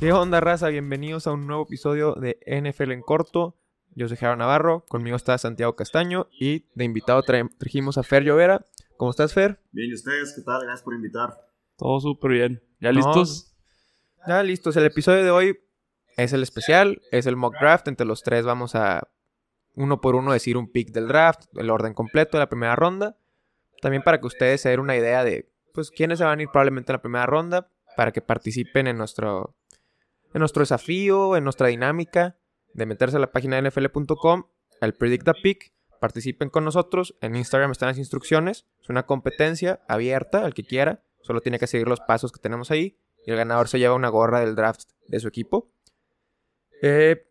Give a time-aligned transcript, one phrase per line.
[0.00, 0.68] ¿Qué onda, raza?
[0.68, 3.56] Bienvenidos a un nuevo episodio de NFL en corto.
[3.94, 8.22] Yo soy Gerardo Navarro, conmigo está Santiago Castaño y de invitado tra- trajimos a Fer
[8.22, 8.66] Llovera.
[8.98, 9.58] ¿Cómo estás, Fer?
[9.72, 10.34] Bien, ¿y ustedes?
[10.36, 10.62] ¿Qué tal?
[10.64, 11.30] Gracias por invitar.
[11.76, 12.62] Todo súper bien.
[12.80, 13.54] ¿Ya No, listos?
[14.26, 14.76] Ya listos.
[14.76, 15.58] El episodio de hoy
[16.18, 17.88] es el especial, es el mock draft.
[17.88, 19.08] Entre los tres vamos a
[19.74, 23.16] uno por uno decir un pick del draft, el orden completo de la primera ronda.
[23.80, 26.48] También para que ustedes se den una idea de pues quiénes se van a ir
[26.50, 29.54] probablemente en la primera ronda, para que participen en nuestro,
[30.36, 32.36] en nuestro desafío, en nuestra dinámica
[32.74, 34.44] de meterse a la página de nfl.com,
[34.82, 37.16] al Predict a Pick, participen con nosotros.
[37.22, 38.66] En Instagram están las instrucciones.
[38.82, 41.02] Es una competencia abierta al que quiera.
[41.22, 42.98] Solo tiene que seguir los pasos que tenemos ahí.
[43.24, 45.70] Y el ganador se lleva una gorra del draft de su equipo.
[46.82, 47.26] Eh,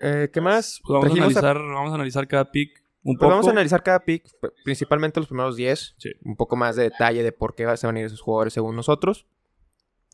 [0.00, 0.80] eh, ¿Qué más?
[0.84, 3.30] Pues vamos, a analizar, vamos a analizar cada pick un pues poco.
[3.30, 4.28] vamos a analizar cada pick,
[4.64, 5.94] principalmente los primeros 10.
[5.96, 6.10] Sí.
[6.24, 8.74] Un poco más de detalle de por qué se van a ir esos jugadores según
[8.74, 9.28] nosotros.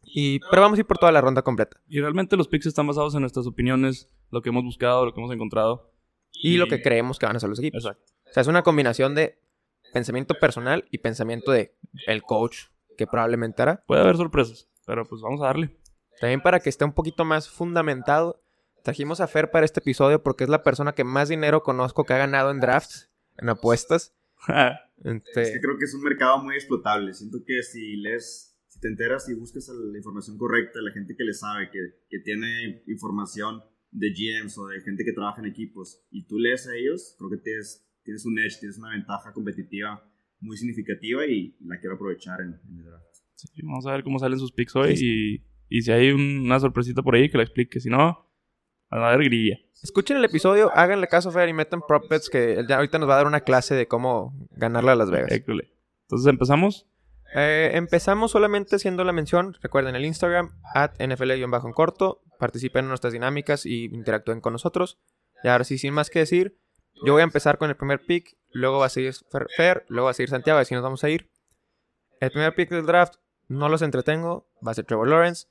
[0.04, 1.80] Y, pero vamos a ir por toda la ronda completa.
[1.88, 5.20] Y realmente los picks están basados en nuestras opiniones, lo que hemos buscado, lo que
[5.20, 5.90] hemos encontrado.
[6.32, 7.84] Y lo que creemos que van a ser los equipos.
[7.84, 8.12] Exacto.
[8.28, 9.38] O sea, es una combinación de
[9.92, 13.84] pensamiento personal y pensamiento de el coach que probablemente hará.
[13.86, 15.76] Puede haber sorpresas, pero pues vamos a darle.
[16.20, 18.42] También para que esté un poquito más fundamentado,
[18.82, 22.14] trajimos a Fer para este episodio porque es la persona que más dinero conozco que
[22.14, 24.14] ha ganado en drafts, en apuestas.
[25.04, 27.12] Este, Es que creo que es un mercado muy explotable.
[27.12, 28.51] Siento que si lees,
[28.82, 31.78] te enteras y buscas la información correcta, la gente que le sabe, que,
[32.10, 36.66] que tiene información de GMs o de gente que trabaja en equipos, y tú lees
[36.66, 40.02] a ellos, creo que tienes, tienes un edge, tienes una ventaja competitiva
[40.40, 43.04] muy significativa y la quiero aprovechar en, en el draft.
[43.34, 46.58] Sí, vamos a ver cómo salen sus picks hoy y, y si hay un- una
[46.58, 47.78] sorpresita por ahí que la explique.
[47.80, 48.28] Si no,
[48.90, 49.58] a ver grilla.
[49.82, 52.98] escuchen el episodio, háganle caso a Fer y metan prop bets que él ya ahorita
[52.98, 55.30] nos va a dar una clase de cómo ganarle a Las Vegas.
[55.32, 55.72] École.
[56.02, 56.88] Entonces empezamos.
[57.34, 63.12] Eh, empezamos solamente haciendo la mención, recuerden el Instagram, at NFL-en corto, participen en nuestras
[63.12, 64.98] dinámicas y interactúen con nosotros.
[65.42, 66.58] Y ahora sí, sin más que decir,
[67.04, 70.06] yo voy a empezar con el primer pick, luego va a seguir Fer, Fer, luego
[70.06, 71.30] va a seguir Santiago, así nos vamos a ir.
[72.20, 73.14] El primer pick del draft,
[73.48, 75.48] no los entretengo, va a ser Trevor Lawrence.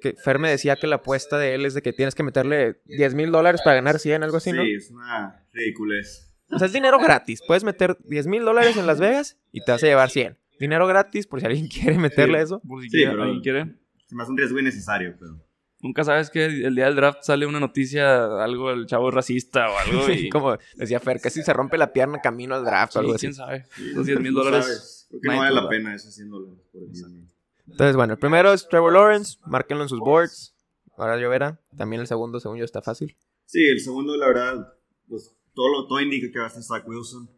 [0.00, 2.80] Que Fer me decía que la apuesta de él es de que tienes que meterle
[2.84, 4.62] 10 mil dólares para ganar 100, algo así, ¿no?
[4.62, 6.32] Sí, es una ridiculez.
[6.50, 7.42] O sea, es dinero gratis.
[7.46, 10.38] Puedes meter 10 mil dólares en Las Vegas y te vas a llevar 100.
[10.58, 12.60] Dinero gratis, por si alguien quiere meterle Sí, eso.
[12.60, 13.74] Por si Sí, quiere- pero- alguien quiere.
[14.06, 15.44] Se me hace un riesgo innecesario, pero...
[15.80, 19.78] Nunca sabes que el día del draft sale una noticia, algo del chavo racista o
[19.78, 20.08] algo.
[20.12, 20.28] Y...
[20.28, 23.26] Como decía Fer, que si se rompe la pierna camino al draft o algo así.
[23.26, 23.64] quién sabe.
[23.94, 24.64] Los 10 mil dólares.
[24.64, 27.28] sabes, Creo que no vale la pena esos 100 dólares por el 10 mil.
[27.68, 29.38] Entonces, bueno, el primero es Trevor Lawrence.
[29.46, 30.54] Márquenlo en sus boards.
[30.96, 31.60] Ahora yo verá.
[31.76, 33.14] También el segundo, según yo, está fácil.
[33.44, 34.72] Sí, el segundo, la verdad,
[35.06, 37.30] pues todo, lo, todo indica que va a ser Zach Wilson,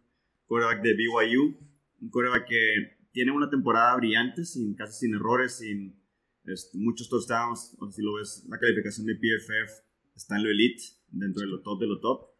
[0.46, 1.58] quarterback de BYU,
[2.00, 6.00] un quarterback que tiene una temporada brillante, sin, casi sin errores, sin
[6.44, 9.84] este, muchos touchdowns, o si lo ves, la calificación de PFF
[10.14, 12.30] está en lo elite, dentro de lo top de lo top.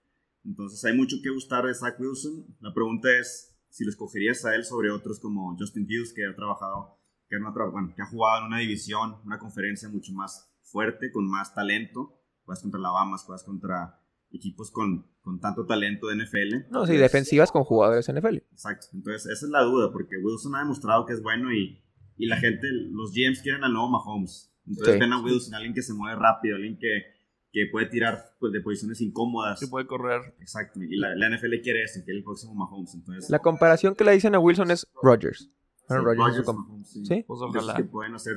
[0.45, 2.47] Entonces hay mucho que gustar de Zach Wilson.
[2.61, 6.35] La pregunta es si lo escogerías a él sobre otros como Justin Fields, que ha
[6.35, 6.99] trabajado,
[7.29, 11.11] que, no tra- bueno, que ha jugado en una división, una conferencia mucho más fuerte,
[11.13, 12.17] con más talento.
[12.45, 14.01] Juegas contra Alabama, juegas contra
[14.31, 16.71] equipos con, con tanto talento de NFL.
[16.71, 18.37] No, sí, defensivas con jugadores NFL.
[18.53, 18.87] Exacto.
[18.95, 21.83] Entonces, esa es la duda, porque Wilson ha demostrado que es bueno y,
[22.17, 24.53] y la gente, los GMs quieren al nuevo Mahomes.
[24.67, 25.01] Entonces, Sí.
[25.01, 27.03] ven a Wilson, alguien que se mueve rápido, alguien que,
[27.53, 29.59] que puede tirar pues, de posiciones incómodas.
[29.61, 30.21] Que puede correr.
[30.41, 30.81] Exacto.
[30.83, 32.95] Y la, la NFL quiere eso, quiere el próximo Mahomes.
[32.95, 35.51] Entonces, La comparación que le dicen a Wilson es Rodgers.
[35.51, 37.05] sí, Aaron Rodgers es Rodgers, Mahomes, sí.
[37.05, 37.25] ¿Sí?
[37.27, 37.75] Pues ojalá.
[37.75, 38.37] que pueden hacer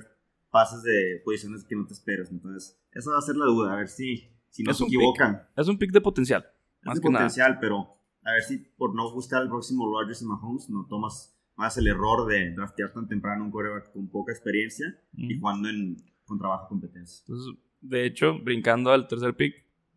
[0.49, 2.29] pases de posiciones que no te esperas.
[2.31, 4.89] Entonces, esa va a ser la duda, a ver si, si no Es se un
[4.89, 4.99] pick.
[4.99, 5.41] equivocan.
[5.55, 6.45] Es un pick de potencial.
[6.83, 7.25] Más de que nada.
[7.25, 11.37] potencial, pero a ver si por no buscar el próximo Rodgers y Mahomes no tomas
[11.55, 15.97] más el error de draftear tan temprano un quarterback con poca experiencia y jugando en,
[16.25, 17.23] con trabajo competencia.
[17.27, 19.53] Entonces, de hecho, brincando al tercer pick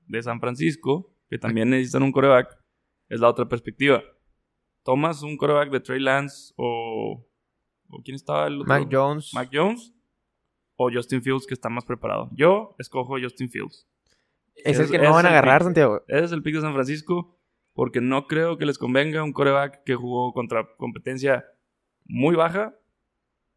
[0.07, 2.59] de San Francisco, que también necesitan un coreback,
[3.09, 4.03] es la otra perspectiva.
[4.83, 7.27] ¿Tomas un coreback de Trey Lance o,
[7.89, 8.69] o quién estaba el otro?
[8.69, 9.33] Mac Jones.
[9.35, 9.93] Mac Jones
[10.77, 12.29] o Justin Fields, que está más preparado.
[12.33, 13.89] Yo escojo Justin Fields.
[14.65, 15.65] Es el es- que ese no van a el agarrar, pick.
[15.67, 16.05] Santiago.
[16.09, 17.39] Ese es el pick de San Francisco,
[17.75, 21.45] porque no creo que les convenga un coreback que jugó contra competencia
[22.05, 22.75] muy baja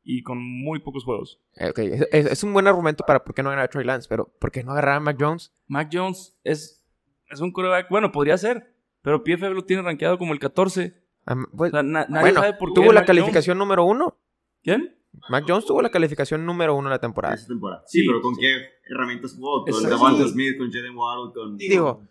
[0.04, 1.42] y con muy pocos juegos.
[1.56, 3.86] Eh, ok, Es, es- es un buen argumento para por qué no ganar a Trey
[3.86, 5.54] Lance, pero ¿por qué no agarrar a Mac Jones?
[5.68, 6.84] Mac Jones es,
[7.30, 10.94] es un coreback, bueno, podría ser, pero PFF lo tiene rankeado como el 14.
[11.26, 13.84] Ah, pues, O sea, na- nadie bueno, sabe por qué tuvo la Mac calificación número
[13.84, 14.06] uno.
[14.06, 14.20] Jones-
[14.64, 14.99] ¿Quién?
[15.30, 17.36] Mac Jones tuvo la calificación número uno en la temporada.
[17.36, 17.84] Esa temporada.
[17.88, 18.42] Sí, Sí, pero ¿con sí.
[18.42, 18.56] qué
[18.94, 19.64] herramientas jugó?
[19.66, 20.30] Con Sí.
[20.30, 21.58] Smith, con Jaden Waddle, con...
[21.58, 22.04] Digo,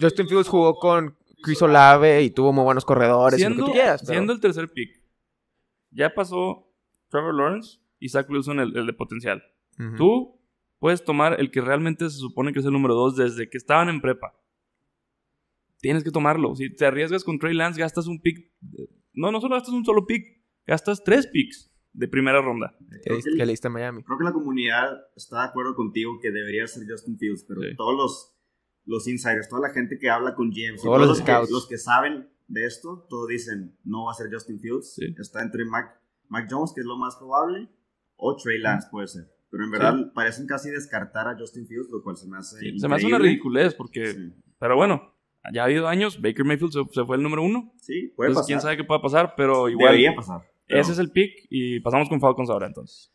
[0.00, 3.70] Justin Fields jugó con Chris Olave y tuvo muy buenos corredores y lo Siendo, que
[3.70, 4.02] tú quieras.
[4.02, 5.02] pero- siendo el tercer pick,
[5.90, 6.68] ya pasó
[7.08, 9.42] Trevor Lawrence y Zach Wilson el, el de potencial.
[9.96, 10.38] Tú
[10.78, 13.88] puedes tomar el que realmente se supone que es el número 2 desde que estaban
[13.88, 14.34] en prepa.
[15.80, 16.54] Tienes que tomarlo.
[16.54, 18.50] Si te arriesgas con Trey Lance, gastas un pick.
[19.14, 20.22] No, no solo gastas un solo pick,
[20.66, 22.74] gastas tres picks de primera ronda.
[23.04, 24.02] Que, que- que a Miami.
[24.02, 27.76] Creo que la comunidad está de acuerdo contigo que debería ser Justin Fields, pero Sí.
[27.76, 28.36] todos los,
[28.86, 31.50] los insiders, toda la gente que habla con y Todos todos los los, que, scouts.
[31.50, 34.94] los que saben de esto, todos dicen no va a ser Justin Fields.
[34.94, 35.14] Sí.
[35.18, 37.68] Está entre Mac, Mac Jones, que es lo más probable,
[38.16, 39.24] o Trey Lance puede ser.
[39.50, 42.56] Pero en verdad parecen casi descartar a Justin Fields, lo cual se me hace.
[42.78, 44.12] Se me hace una ridiculez porque...
[44.12, 45.12] Sí, Pero bueno,
[45.52, 46.20] ya ha habido años.
[46.22, 47.72] Baker Mayfield se, se fue el número uno.
[47.80, 48.46] Sí, puede Entonces, pasar.
[48.46, 49.88] quién sabe qué pueda pasar, pero igual...
[49.92, 50.42] Debería pasar.
[50.70, 53.12] Pero- Ese es el pick y pasamos con Falcons ahora entonces.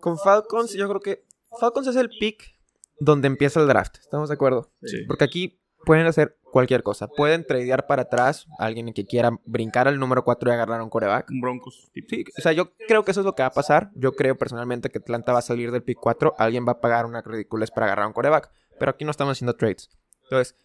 [0.00, 1.24] Con Falcons, yo creo que
[1.58, 2.54] Falcons es el pick
[3.00, 3.96] donde empieza el draft.
[3.98, 4.70] ¿Estamos de acuerdo?
[4.82, 4.98] Sí.
[5.06, 7.08] Porque aquí pueden hacer cualquier cosa.
[7.08, 10.84] Pueden tradear para atrás a alguien que quiera brincar al número 4 y agarrar a
[10.84, 11.28] un coreback.
[11.30, 11.90] Un Broncos.
[11.92, 12.08] tipo.
[12.10, 13.90] Sí, o sea, yo creo que eso es lo que va a pasar.
[13.94, 16.34] Yo creo personalmente que Atlanta va a salir del pick 4.
[16.38, 18.50] Alguien va a pagar una ridiculez para agarrar a un coreback.
[18.78, 19.90] Pero aquí no estamos haciendo trades.
[20.24, 20.56] Entonces,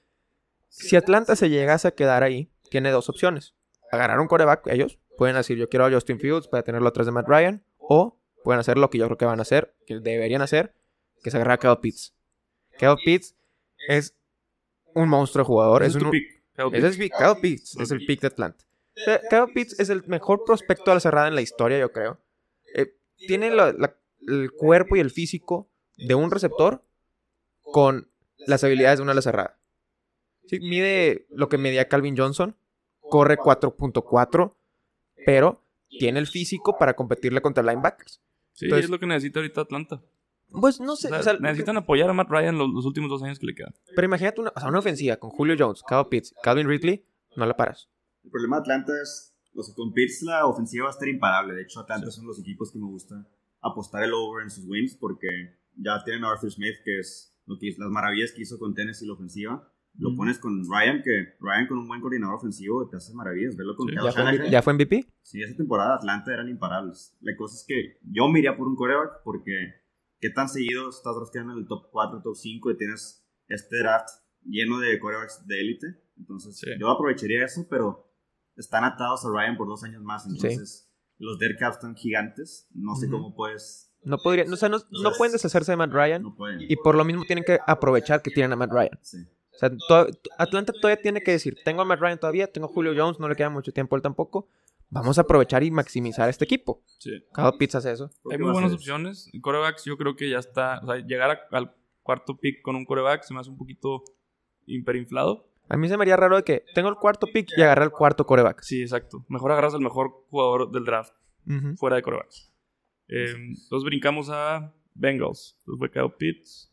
[0.70, 3.56] si Atlanta se llegase a quedar ahí, tiene dos opciones.
[3.92, 5.00] Agarrar un coreback, ellos.
[5.18, 7.64] Pueden decir, yo quiero a Justin Fields para tenerlo atrás de Matt Ryan.
[7.78, 10.74] O pueden hacer lo que yo creo que van a hacer, que deberían hacer,
[11.24, 12.14] que es agarrar a Kyle Pitts.
[12.78, 13.36] Kyle Pitts
[13.88, 14.16] es
[14.94, 15.84] un monstruo de jugador.
[15.84, 16.42] Es un, pick.
[16.78, 18.64] Ese es Kyle Pitts, es el pick de Atlanta.
[19.30, 22.20] Kyle Pitts es el mejor prospecto a la cerrada en la historia, yo creo.
[22.76, 23.96] Eh, tiene la- la-
[24.28, 26.84] el cuerpo y el físico de un receptor
[27.62, 29.58] con las habilidades de una ala cerrada.
[30.48, 32.56] Sí, mide lo que medía Calvin Johnson,
[33.10, 34.54] corre 4.4,
[35.26, 38.22] pero tiene el físico para competirle contra linebackers.
[38.54, 40.02] Sí, Entonces- es lo que necesita ahorita Atlanta.
[40.52, 43.10] Pues no O sé, sea, o sea, necesitan apoyar a Matt Ryan los, los últimos
[43.10, 43.74] dos años que le quedan.
[43.96, 47.46] pero imagínate una, o sea, una ofensiva con Julio Jones, Kyle Pitts, Calvin Ridley, no
[47.46, 47.88] la paras.
[48.24, 51.54] El problema de Atlanta es, o sea, con Pitts la ofensiva va a estar imparable.
[51.54, 53.28] De hecho, Atlanta son los equipos que me gusta
[53.62, 55.28] apostar el over en sus wins porque
[55.76, 58.74] ya tienen a Arthur Smith, que es lo que hizo- las maravillas que hizo con
[58.74, 59.72] Tennessee la ofensiva.
[60.00, 63.56] Lo pones con Ryan, que Ryan con un buen coordinador ofensivo te hace maravillas.
[63.58, 63.96] Verlo con Sí.
[63.96, 64.50] ¿Ya fue.
[64.50, 65.06] ¿Ya fue MVP?
[65.22, 67.18] Sí, esa temporada Atlanta eran imparables.
[67.22, 69.52] La cosa es que yo me iría por un coreback porque
[70.22, 74.08] qué tan seguido estás drafteando en el top 4, top 5 y tienes este draft
[74.44, 75.88] lleno de corebacks de élite.
[76.18, 76.70] Entonces Sí.
[76.80, 78.10] yo aprovecharía eso, pero
[78.56, 80.26] están atados a Ryan por dos años más.
[80.26, 82.68] Entonces los dead caps están gigantes.
[82.74, 83.94] No sé cómo puedes...
[84.04, 86.62] No podría, o sea, no, no pueden deshacerse de Matt Ryan No pueden.
[86.62, 88.98] y por lo mismo tienen que aprovechar que tienen a Matt Ryan.
[89.02, 89.18] Sí.
[89.62, 90.08] O sea, to-
[90.38, 93.28] Atlanta todavía tiene que decir, tengo a Matt Ryan todavía, tengo a Julio Jones, no
[93.28, 94.48] le queda mucho tiempo a él tampoco.
[94.90, 96.82] Vamos a aprovechar y maximizar este equipo.
[96.98, 97.12] Sí.
[97.34, 98.10] Cada pizza hace eso.
[98.32, 99.30] Hay muy buenas opciones.
[99.42, 100.80] Corebacks, yo creo que ya está.
[100.82, 104.04] O sea, llegar a- al cuarto pick con un coreback se me hace un poquito
[104.66, 105.48] hiperinflado.
[105.68, 107.92] A mí se me haría raro de que tengo el cuarto pick y agarré el
[107.92, 108.62] cuarto coreback.
[108.62, 109.24] Sí, exacto.
[109.30, 111.14] Mejor agarras al mejor jugador del draft
[111.78, 112.52] fuera de corebacks.
[113.08, 115.56] Eh, entonces brincamos a Bengals.
[115.60, 116.72] Entonces fue Kyle Pitts.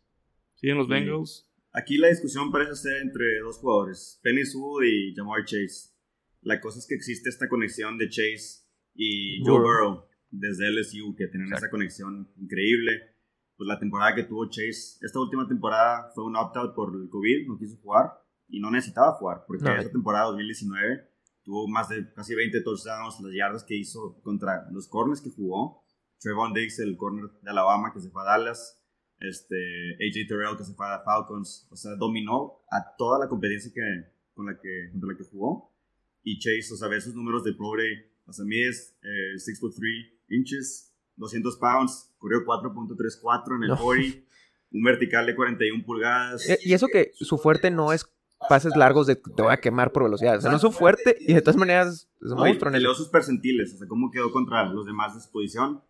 [0.54, 0.92] Siguen los Sí.
[0.92, 1.45] Bengals.
[1.78, 5.90] Aquí la discusión parece ser entre dos jugadores, Penny Sewell y Jamar Chase.
[6.40, 8.64] La cosa es que existe esta conexión de Chase
[8.94, 9.90] y Joe Burrow.
[9.90, 11.66] Burrow desde LSU, que tienen Exacto.
[11.66, 12.92] esa conexión increíble.
[13.58, 17.46] Pues la temporada que tuvo Chase, esta última temporada fue un opt-out por el COVID,
[17.46, 18.10] no quiso jugar
[18.48, 19.74] y no necesitaba jugar, porque No.
[19.76, 21.10] esa temporada 2019
[21.42, 25.84] tuvo más de casi 20 touchdowns, las yardas que hizo contra los corners que jugó.
[26.20, 28.82] Trevon Diggs, el corner de Alabama que se fue a Dallas,
[29.20, 33.70] este, AJ Terrell que se fue a Falcons, o sea, dominó a toda la competencia
[33.74, 33.80] que,
[34.34, 35.72] con la que, contra la que jugó.
[36.22, 39.60] Y Chase, o sea, ve sus números de Pro Day, o sea, mide eh, 6
[39.60, 43.76] foot 3 inches, 200 pounds, corrió 4.34 en el No.
[43.78, 44.18] 40,
[44.72, 46.48] un vertical de 41 pulgadas.
[46.48, 48.04] Eh, Y eso que su fuerte no es
[48.48, 50.36] pases largos de te voy a quemar por velocidad.
[50.36, 52.94] O sea, no es su fuerte y de todas maneras es un No, monstruo eso.
[52.94, 55.82] sus percentiles, o sea, cómo quedó contra los demás de su posición.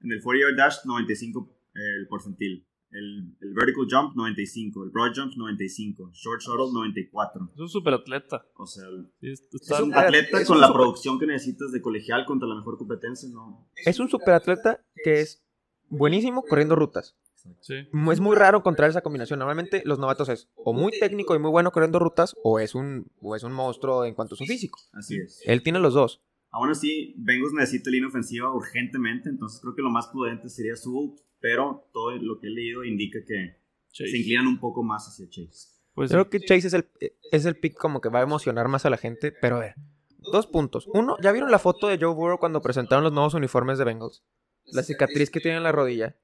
[0.00, 2.66] En el 40 yard dash, 95 eh, el porcentil.
[2.94, 4.84] El, el vertical jump, 95.
[4.84, 6.10] El broad jump, 95.
[6.12, 7.50] Short shuttle, 94.
[7.54, 8.46] Es un super atleta.
[8.56, 8.84] O sea,
[9.20, 9.48] es-
[9.82, 12.78] un atleta es con un la super- producción que necesitas de colegial contra la mejor
[12.78, 13.68] competencia, ¿no?
[13.84, 15.42] Es un superatleta que es
[15.88, 17.16] buenísimo corriendo rutas.
[17.60, 17.74] sí.
[18.12, 19.38] Es muy raro encontrar esa combinación.
[19.38, 23.06] Normalmente los novatos es o muy técnico y muy bueno corriendo rutas o es un,
[23.20, 24.78] o es un monstruo en cuanto a su físico.
[24.92, 25.42] Así es.
[25.44, 26.22] Él tiene los dos.
[26.54, 31.10] Aún así, Bengals necesita línea ofensiva urgentemente, entonces creo que lo más prudente sería Sewell,
[31.40, 33.56] pero todo lo que he leído indica que
[33.90, 34.12] Chase.
[34.12, 35.74] se inclinan un poco más hacia Chase.
[35.94, 36.88] Pues Creo que Chase es el,
[37.32, 39.32] es el pick como que va a emocionar más a la gente.
[39.32, 39.74] Pero a ver,
[40.32, 40.86] dos puntos.
[40.94, 44.22] Uno, ¿ya vieron la foto de Joe Burrow cuando presentaron los nuevos uniformes de Bengals?
[44.66, 46.16] La cicatriz que tiene en la rodilla.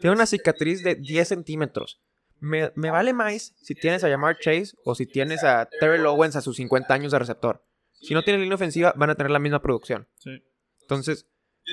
[0.00, 2.00] Tiene una cicatriz de 10 centímetros.
[2.38, 6.36] Me, me vale más si tienes a llamar Chase o si tienes a Terrell Owens
[6.36, 7.62] a sus 50 años de receptor.
[8.00, 10.08] Si no tienen línea ofensiva, van a tener la misma producción.
[10.16, 10.42] sí.
[10.82, 11.24] Entonces,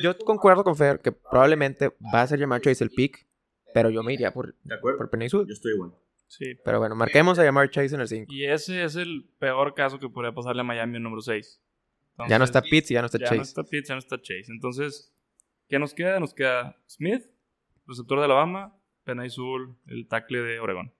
[0.04, 3.26] yo concuerdo con Fer que probablemente va a ser llamar Chase el pick,
[3.74, 5.00] Pero yo me iría por, ¿De acuerdo?
[5.00, 5.28] por Penny.
[5.28, 5.92] Yo estoy igual.
[6.28, 6.56] Sí.
[6.64, 8.32] Pero bueno, marquemos a llamar Chase en el 5.
[8.32, 11.62] Y ese es el peor caso que podría pasarle a Miami en número 6.
[12.30, 13.38] Ya no está Pitts y ya no está ya Chase.
[13.38, 14.46] no está Pitts, ya no está Chase.
[14.50, 15.14] Entonces,
[15.68, 16.20] ¿qué nos queda?
[16.20, 17.24] Nos queda Smith,
[17.88, 19.30] receptor de Alabama, Penay
[19.88, 20.94] el tackle de Oregón.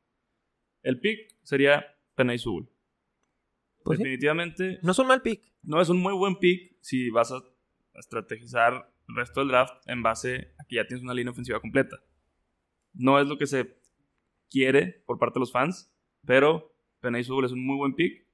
[0.82, 2.70] El pick sería Penay Sewell.
[3.88, 4.04] Pues sí.
[4.04, 5.42] Definitivamente No es un mal pick.
[5.64, 7.42] no es un muy buen pick si vas a
[7.96, 11.98] estrategizar el resto del draft en base a que ya tienes una línea ofensiva completa.
[12.94, 13.78] No es lo que se
[14.50, 15.92] quiere por parte de los fans,
[16.26, 18.26] pero Penay es un muy buen pick.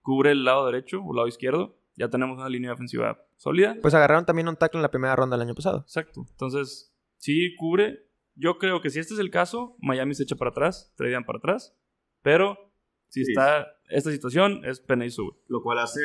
[0.00, 1.78] Cubre el lado derecho o lado izquierdo.
[1.96, 3.76] Ya tenemos una línea ofensiva sólida.
[3.82, 5.80] Pues agarraron también un tackle en la primera ronda del año pasado.
[5.80, 6.26] Exacto.
[6.30, 8.06] Entonces, sí cubre.
[8.34, 11.38] Yo creo que si este es el caso, Miami se echa para atrás, tradean para
[11.38, 11.76] atrás.
[12.22, 12.71] Pero
[13.12, 13.32] si Sí.
[13.32, 15.34] está esta situación, es Penay Sewell.
[15.48, 16.00] Lo cual hace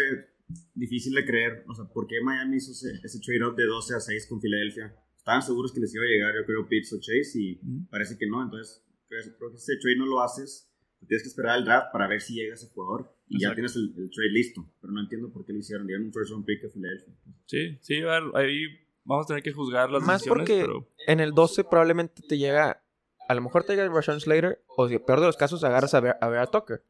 [0.74, 1.64] difícil de creer.
[1.68, 4.94] O sea, ¿por qué Miami hizo ese, ese trade-up de 12 a 6 con Filadelfia?
[5.18, 7.88] Estaban seguros que les iba a llegar, yo creo, Pitts o Chase y Ujú.
[7.90, 8.44] parece que no.
[8.44, 10.70] Entonces, creo, que ese trade no lo haces.
[11.08, 13.56] Tienes que esperar al draft para ver si llega ese jugador y ya Exacto.
[13.56, 14.70] tienes el, el trade listo.
[14.82, 15.86] Pero no entiendo por qué lo hicieron.
[15.88, 17.14] Dieron un first round pick a Filadelfia.
[17.46, 18.64] Sí, sí, a ver, ahí
[19.04, 22.38] vamos a tener que juzgar las Más decisiones, porque pero en el 12 probablemente te
[22.38, 22.84] llega.
[23.30, 24.64] A lo mejor te llega Rashawn Slater.
[24.76, 26.82] O si peor de los casos, agarras a ver a, Vera Tucker.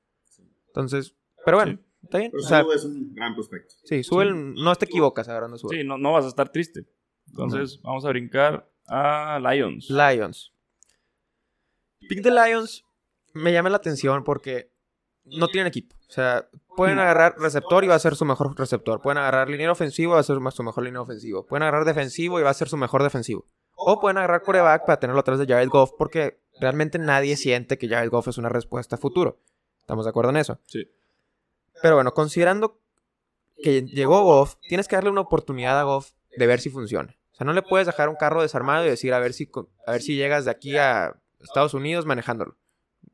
[0.77, 1.15] Entonces.
[1.45, 1.85] Pero bueno, Sí.
[2.03, 2.31] está bien.
[2.31, 3.73] Pero O sea, Sewell es un gran prospecto.
[3.83, 5.79] sí, Sewell, no te equivocas agarrando Sewell.
[5.79, 6.85] sí, no, no vas a estar triste.
[7.27, 9.89] Entonces, vamos a brincar a Lions.
[9.89, 10.53] Lions.
[12.07, 12.83] Pick de Lions
[13.33, 14.71] me llama la atención porque
[15.25, 15.95] no tienen equipo.
[16.07, 19.01] O sea, pueden agarrar receptor y va a ser su mejor receptor.
[19.01, 21.45] Pueden agarrar línea ofensiva y va a ser su mejor línea ofensivo.
[21.45, 23.45] Pueden agarrar defensivo y va a ser su mejor defensivo.
[23.75, 27.89] O pueden agarrar coreback para tenerlo atrás de Jared Goff porque realmente nadie siente que
[27.89, 29.41] Jared Goff es una respuesta a futuro.
[29.87, 30.59] ¿Estamos de acuerdo en eso?
[30.65, 30.85] Sí.
[31.81, 32.81] Pero bueno, considerando
[33.63, 37.15] que llegó Goff, tienes que darle una oportunidad a Goff de ver si funciona.
[37.31, 39.49] O sea, no le puedes dejar un carro desarmado y decir a ver si,
[39.85, 42.57] a ver si llegas de aquí a Estados Unidos manejándolo.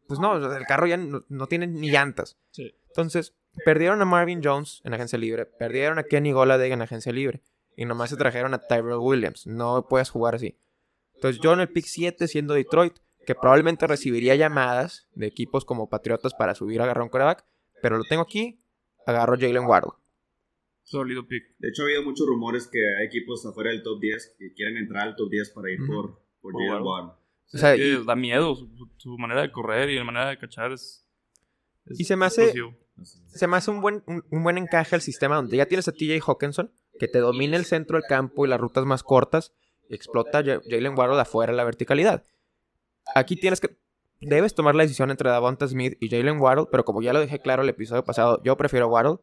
[0.07, 2.37] Pues no, el carro ya no, no tiene ni llantas.
[2.49, 2.73] Sí.
[2.87, 7.43] Entonces, perdieron a Marvin Jones en agencia libre, perdieron a Kenny Golladay en agencia libre
[7.75, 9.45] y nomás se trajeron a Tyrell Williams.
[9.45, 10.57] No puedes jugar así.
[11.13, 15.89] Entonces, yo en el pick 7, siendo Detroit, que probablemente recibiría llamadas de equipos como
[15.89, 17.45] Patriotas para subir a agarrar un coreback,
[17.81, 18.59] pero lo tengo aquí,
[19.05, 19.91] agarro a Jalen Waddle.
[20.83, 21.43] Sólido pick.
[21.59, 24.77] De hecho, ha habido muchos rumores que hay equipos afuera del top 10 que quieren
[24.77, 26.83] entrar al top 10 para ir por, por Por Jalen.
[26.83, 27.11] Waddle.
[27.53, 28.55] O sea, Es que y- da miedo
[28.97, 31.05] su, manera de correr y la manera de cachar es,
[31.85, 32.77] es Y se me hace- explosivo.
[33.27, 35.91] Se me hace un buen, un, un buen encaje al sistema donde ya tienes a
[35.93, 39.51] TJ Hawkinson, que te domina el centro del campo y las rutas más cortas,
[39.89, 42.23] y explota Jalen Waddle de afuera la verticalidad.
[43.15, 43.75] Aquí tienes que.
[44.21, 47.39] Debes tomar la decisión entre Davonta Smith y Jalen Waddle, pero como ya lo dejé
[47.39, 49.17] claro el episodio pasado, yo prefiero Waddle.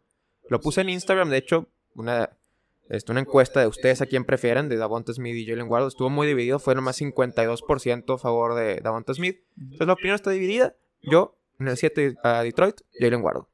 [0.51, 2.37] Lo puse en Instagram, de hecho, una,
[2.91, 5.89] este, una encuesta de ustedes a quién prefieren, de Davonta Smith y Jalen Waddle.
[5.89, 9.39] Estuvo muy dividido, fue nomás 52% a favor de Davonta Smith.
[9.59, 10.77] Entonces la opinión está dividida.
[11.03, 13.45] Yo, en el 7 a Detroit, Jalen Waddle.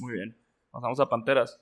[0.00, 0.36] Muy bien.
[0.70, 1.58] Pasamos a Panteras.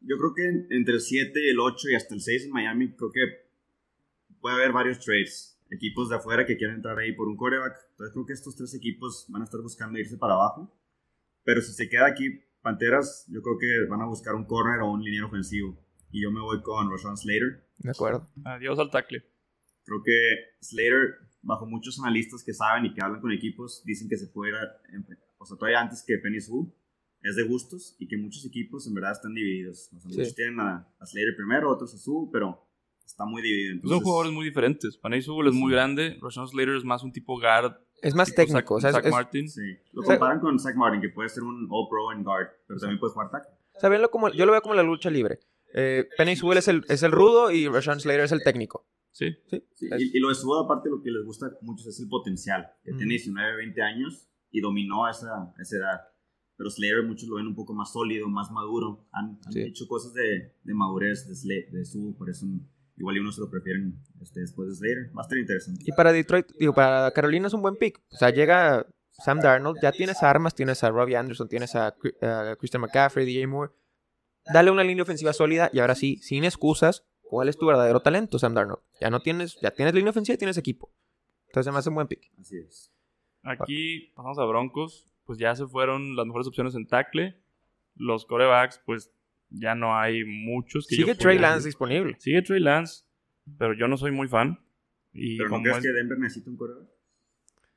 [0.00, 2.50] Yo creo que en- entre el 7 y el 8 y hasta el 6 en
[2.50, 3.20] Miami, creo que
[4.40, 5.58] puede haber varios trades.
[5.70, 7.76] Equipos de afuera que quieran entrar ahí por un coreback.
[7.92, 10.76] Entonces creo que estos tres equipos van a estar buscando irse para abajo.
[11.44, 12.24] Pero si se queda aquí
[12.60, 15.78] Panteras, yo creo que van a buscar un corner o un liniero ofensivo.
[16.10, 17.64] Y yo me voy con Rashawn Slater.
[17.78, 18.28] De acuerdo.
[18.44, 19.22] Adiós al tackle.
[19.84, 20.12] Creo que
[20.60, 24.50] Slater, bajo muchos analistas que saben y que hablan con equipos, dicen que se puede
[24.52, 24.76] ir, a-
[25.38, 26.72] o sea, todavía antes que Penny Sewell.
[27.22, 29.90] Es de gustos y que muchos equipos en verdad están divididos.
[29.94, 30.18] O sea, Sí.
[30.18, 32.66] muchos tienen a, a Slater primero, otros a Sewell, pero
[33.10, 33.72] está muy dividido.
[33.72, 34.96] Son Entonces, jugadores muy diferentes.
[34.98, 36.18] Panay Sewell es muy grande.
[36.22, 37.74] Rashawn Slater es más un tipo guard.
[38.02, 38.60] Es más técnico.
[38.60, 39.48] Zach, o sea, Zach es- Martin.
[39.48, 39.60] Sí.
[39.92, 42.78] Lo O sea- comparan con Zach Martin, que puede ser un All-Pro en guard, pero
[42.80, 43.50] también puede jugar tackle.
[43.76, 45.40] O sea, como, yo lo veo como la lucha libre.
[45.74, 48.86] Eh, Penny Sewell es el, es el rudo y Rashawn Slater es el técnico.
[49.12, 49.26] Sí.
[49.48, 49.62] Sí.
[49.74, 52.08] Sí, y, y lo de Sewell, aparte, lo que les gusta a muchos es el
[52.08, 52.66] potencial.
[52.84, 52.98] Que Ujú.
[52.98, 56.00] tiene 19, 20 años y dominó a esa, esa edad.
[56.56, 59.06] Pero Slater muchos lo ven un poco más sólido, más maduro.
[59.12, 59.60] Han, han Sí.
[59.62, 62.46] hecho cosas de, de madurez de, Sla- de Sewell, por eso
[63.00, 65.16] igual y unos se lo prefieren este, después de Slater.
[65.16, 65.82] Va a estar interesante.
[65.84, 68.00] Y para Detroit, digo, para Carolina es un buen pick.
[68.12, 71.94] O sea, llega Sam Darnold, ya tienes armas, tienes a Robbie Anderson, tienes a
[72.58, 73.72] Christian McCaffrey, DJ Moore.
[74.52, 78.38] Dale una línea ofensiva sólida y ahora sí, sin excusas, ¿cuál es tu verdadero talento,
[78.38, 78.82] Sam Darnold?
[79.00, 80.92] Ya no tienes, ya tienes línea ofensiva y tienes equipo.
[81.46, 82.30] Entonces me hace un buen pick.
[82.38, 82.92] Así es.
[83.42, 85.06] Aquí pasamos a Broncos.
[85.24, 87.40] Pues ya se fueron las mejores opciones en tackle.
[87.94, 89.12] Los corebacks, pues
[89.50, 90.86] ya no hay muchos.
[90.86, 92.16] Que yo Sigue Trey Lance disponible.
[92.18, 93.04] Sigue Trey Lance,
[93.58, 94.58] pero yo no soy muy fan.
[95.12, 96.88] Y Pero ¿no crees es- que Denver necesita un corredor?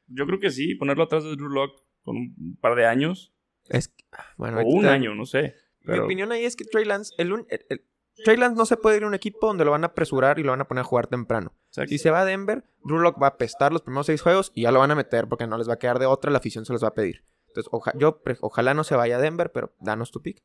[0.07, 3.33] yo creo que sí, ponerlo atrás de Drew Lock con un par de años.
[3.69, 3.93] Es,
[4.37, 5.55] bueno, o un año, no sé.
[5.81, 7.83] Mi opinión ahí es que Trey Lance, el, un- el- el-
[8.23, 10.43] Trey Lance no se puede ir a un equipo donde lo van a apresurar y
[10.43, 11.53] lo van a poner a jugar temprano.
[11.69, 11.89] Exacto.
[11.89, 14.63] Si se va a Denver, Drew Lock va a pestar los primeros seis juegos y
[14.63, 16.65] ya lo van a meter porque no les va a quedar de otra, la afición
[16.65, 17.23] se los va a pedir.
[17.47, 20.43] Entonces, oja- yo pre- ojalá no se vaya a Denver, pero danos tu pick.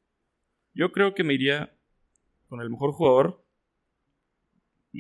[0.79, 1.75] Yo creo que me iría
[2.49, 3.45] con el mejor jugador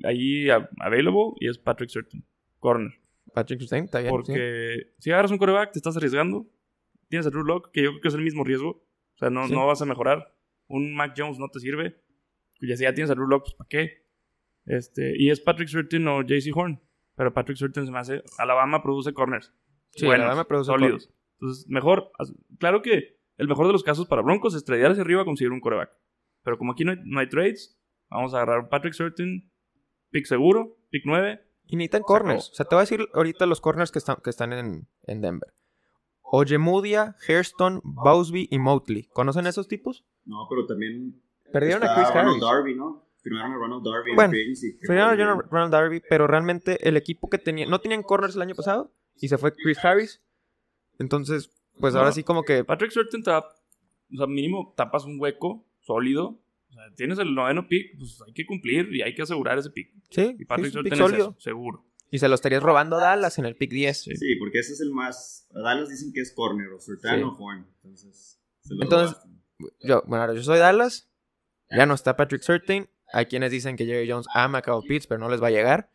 [0.05, 2.25] ahí a- available y es Patrick Surtain,
[2.61, 2.93] corner.
[3.33, 4.11] Patrick Surtain, está bien.
[4.11, 4.17] sí.
[4.17, 6.47] Porque si agarras un coreback, te estás arriesgando.
[7.09, 8.71] Tienes a Drew Lock, que yo creo que es el mismo riesgo.
[9.15, 9.53] O sea, no, Sí.
[9.55, 10.35] no vas a mejorar.
[10.67, 12.01] Un Mac Jones no te sirve.
[12.61, 14.05] Y si ya tienes a Drew Lock, pues ¿para qué?
[14.67, 16.81] Este, y es Patrick Surtain o JC Horn.
[17.15, 18.23] Pero Patrick Surtain se me hace.
[18.39, 19.53] Alabama produce corners.
[19.93, 21.11] Sí, buenos, Alabama produce sólidos.
[21.41, 22.11] Entonces, mejor.
[22.59, 25.53] Claro que el mejor de los casos para Broncos es tradear hacia arriba a conseguir
[25.53, 25.91] un coreback.
[26.43, 27.81] Pero como aquí no hay, no hay trades,
[28.11, 29.51] vamos a agarrar Patrick Surtain,
[30.11, 31.41] pick seguro, pick 9.
[31.67, 32.45] Y necesitan corners.
[32.45, 32.53] acabó.
[32.53, 35.21] O sea, te voy a decir ahorita los corners que están, que están en, en
[35.21, 35.53] Denver.
[36.23, 39.05] Ojemudia, Hairston, Bowsby y Motley.
[39.13, 40.05] ¿Conocen esos tipos?
[40.25, 41.23] No, pero también.
[41.53, 42.43] Perdieron a Chris Ronald Harris.
[42.43, 43.09] Darby, ¿no?
[43.23, 44.11] Firmaron a Ronald Darby.
[44.11, 44.35] en Bueno,
[44.81, 45.43] Firmaron a.
[45.43, 47.67] Ronald Darby, pero realmente el equipo que tenía...
[47.67, 50.23] No tenían corners el año pasado y se fue Chris Harris.
[50.99, 52.15] Entonces, pues ahora No.
[52.15, 52.65] sí como que...
[52.65, 53.47] Patrick Surtain te va-
[54.13, 56.41] o sea, mínimo tapas un hueco sólido.
[56.71, 59.71] O sea, tienes el noveno pick, pues hay que cumplir y hay que asegurar ese
[59.71, 59.93] pick.
[60.11, 61.85] Sí, Y Patrick sí, es Surtain eso, seguro.
[62.11, 64.03] Y se lo estarías robando a Dallas en el pick 10.
[64.03, 64.17] Sí.
[64.17, 65.47] Sí, porque ese es el más.
[65.55, 66.93] A Dallas dicen que es corner, o Sí.
[67.23, 67.67] o Horn.
[67.83, 68.41] Entonces.
[68.63, 69.17] se lo Entonces-.
[69.81, 71.11] Yo, bueno, ahora yo soy Dallas.
[71.71, 72.89] Ya no está Patrick Surtain.
[73.13, 75.51] Hay quienes dicen que Jerry Jones ama a Kyle Pitts, pero no les va a
[75.51, 75.91] llegar.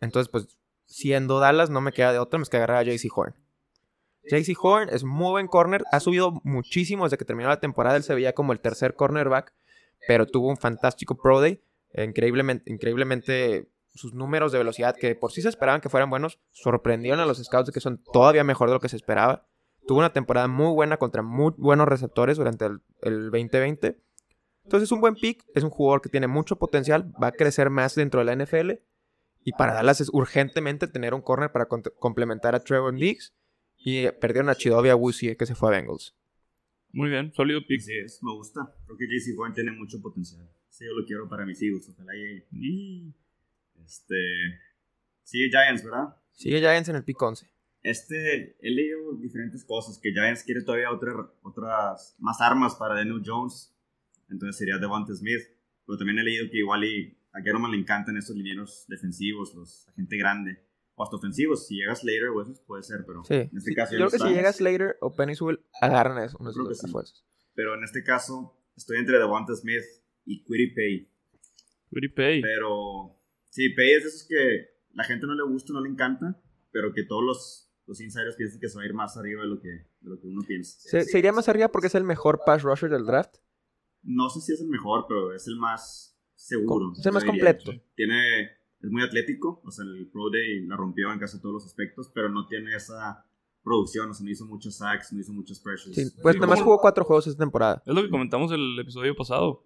[0.00, 3.34] Entonces, pues, siendo Dallas, no me queda de otra más que agarrar a JC Horn.
[4.30, 5.82] JC Horn es muy buen corner.
[5.90, 7.96] Ha subido muchísimo desde que terminó la temporada.
[7.96, 9.52] Él se veía como el tercer cornerback,
[10.06, 11.62] pero tuvo un fantástico Pro Day.
[11.94, 17.20] Increíblemente, increíblemente sus números de velocidad, que por sí se esperaban que fueran buenos, sorprendieron
[17.20, 19.46] a los scouts de que son todavía mejor de lo que se esperaba.
[19.86, 23.98] Tuvo una temporada muy buena contra muy buenos receptores durante el, el 2020.
[24.64, 27.68] Entonces es un buen pick, es un jugador que tiene mucho potencial, va a crecer
[27.68, 28.70] más dentro de la NFL.
[29.44, 33.34] Y para Dallas es urgentemente tener un corner para complementar a Trevor Diggs.
[33.84, 36.14] Y eh, perdieron a Chidovia Wusie, que se fue a Bengals.
[36.92, 37.80] Muy bien, sólido pick.
[37.80, 38.74] Así es, me gusta.
[38.86, 40.48] Creo que JC Horn tiene mucho potencial.
[40.68, 41.88] Sí, yo lo quiero para mis hijos.
[41.88, 42.46] Ojalá llegue.
[42.52, 43.12] Y-
[43.84, 44.14] Este.
[45.24, 46.16] Sigue Giants, ¿verdad?
[46.32, 47.50] Sigue Giants en el pick 11.
[47.82, 53.22] Este, he leído diferentes cosas, que Giants quiere todavía otra- otras, más armas para Daniel
[53.24, 53.74] Jones,
[54.30, 55.40] entonces sería Devonta Smith,
[55.84, 59.84] pero también he leído que igual y a Gettleman le encantan esos linieros defensivos, los
[59.88, 60.62] la gente grande,
[61.02, 63.34] o hasta ofensivos, si llega Slater o esos puede ser, pero Sí.
[63.34, 64.34] en este Sí, caso yo creo que si está.
[64.36, 66.86] llega Slater o Penny Sewell, agarran eso, Creo que sí.
[67.54, 69.82] pero en este caso estoy entre Devonta Smith
[70.24, 71.08] y Quiddy Pay,
[71.90, 72.40] Pretty pay.
[72.40, 73.18] pero
[73.50, 76.92] sí, Pay es de esos que la gente no le gusta, no le encanta, pero
[76.94, 79.60] que todos los, los insiders piensan que se va a ir más arriba de lo
[79.60, 80.78] que, de lo que uno piensa.
[80.80, 83.36] Se, se iría más arriba porque es el mejor pass rusher del draft.
[84.02, 86.92] No sé si es el mejor, pero es el más seguro.
[86.98, 87.72] Es el más completo.
[87.94, 88.50] Tiene,
[88.82, 92.10] es muy atlético, o sea, el Pro Day la rompió en casi todos los aspectos,
[92.14, 93.24] pero no tiene esa
[93.62, 95.94] producción, o sea, no hizo muchos sacks, no hizo muchos pressures.
[95.94, 97.82] Sí, pues Sí, nada más jugó cuatro juegos esta temporada.
[97.86, 99.64] Es lo que comentamos el episodio pasado.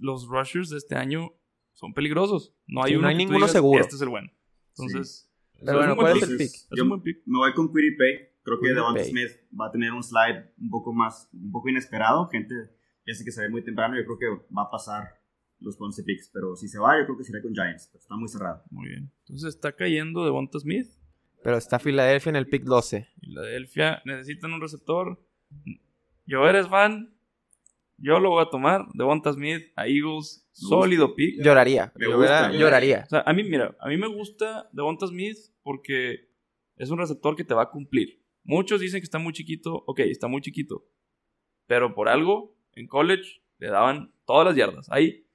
[0.00, 1.32] Los rushers de este año
[1.74, 2.54] son peligrosos.
[2.66, 3.80] No hay Sí, no uno hay que tú ninguno digas, seguro.
[3.80, 4.30] Este es el bueno.
[4.70, 5.30] Entonces,
[5.64, 6.22] Pero bueno, ¿cuál pick.
[6.22, 6.52] es el pick?
[6.76, 7.22] Yo buen pick.
[7.26, 8.28] me voy con Quiddy Pay.
[8.42, 9.10] Creo que Pay.
[9.10, 9.30] Smith
[9.60, 12.28] va a tener un slide un poco más, un poco inesperado.
[12.28, 12.54] Gente
[13.04, 13.94] piensa que se ve muy temprano.
[13.96, 15.17] Yo creo que va a pasar
[15.60, 17.88] los 11 picks, pero si se va, yo creo que será con Giants.
[17.92, 18.62] Pero está muy cerrado.
[18.70, 19.10] Muy bien.
[19.20, 20.88] Entonces está cayendo Devonta Smith.
[21.42, 23.08] Pero está Filadelfia en el pick 12.
[23.20, 25.20] Filadelfia necesitan un receptor.
[26.26, 27.14] Yo eres fan.
[27.96, 28.86] Yo lo voy a tomar.
[28.94, 30.48] Devonta Smith a Eagles.
[30.52, 31.42] Sólido pick.
[31.42, 31.92] Lloraría.
[31.96, 33.04] Me gusta, lloraría.
[33.06, 36.28] O sea, a mí, mira, a mí me gusta Devonta Smith porque
[36.76, 38.22] es un receptor que te va a cumplir.
[38.42, 39.84] Muchos dicen que está muy chiquito.
[39.86, 40.86] Ok, está muy chiquito.
[41.66, 44.90] Pero por algo, en college le daban todas las yardas.
[44.90, 45.27] Ahí,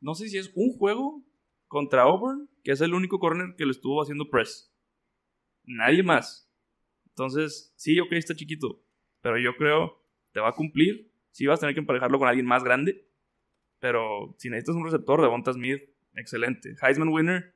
[0.00, 1.24] no sé si es un juego
[1.68, 4.72] contra Auburn, que es el único corner que le estuvo haciendo press.
[5.64, 6.50] Nadie más.
[7.08, 8.82] Entonces, sí, ok, está chiquito.
[9.20, 11.10] Pero yo creo te va a cumplir.
[11.30, 13.08] Sí vas a tener que emparejarlo con alguien más grande.
[13.80, 15.82] Pero si necesitas un receptor, Devonta Smith,
[16.14, 16.76] excelente.
[16.82, 17.54] Heisman winner,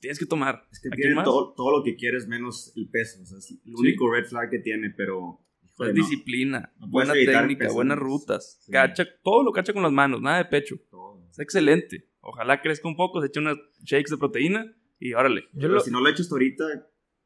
[0.00, 0.66] tienes que tomar.
[0.72, 3.22] Es que ¿A quién tiene todo, todo lo que quieres menos el peso.
[3.22, 3.72] O sea, es el Sí.
[3.76, 5.40] único red flag que tiene, pero.
[5.74, 8.58] Híjole, Es no, disciplina, No buena técnica, buenas rutas.
[8.64, 8.72] Sí.
[8.72, 10.76] Cacha, todo lo cacha con las manos, nada de pecho.
[10.90, 11.26] todo.
[11.30, 12.08] Es excelente.
[12.20, 14.64] Ojalá crezca un poco, se eche unas shakes de proteína
[14.98, 15.42] y órale.
[15.52, 16.64] Yo Pero lo- si no lo he hecho hasta ahorita,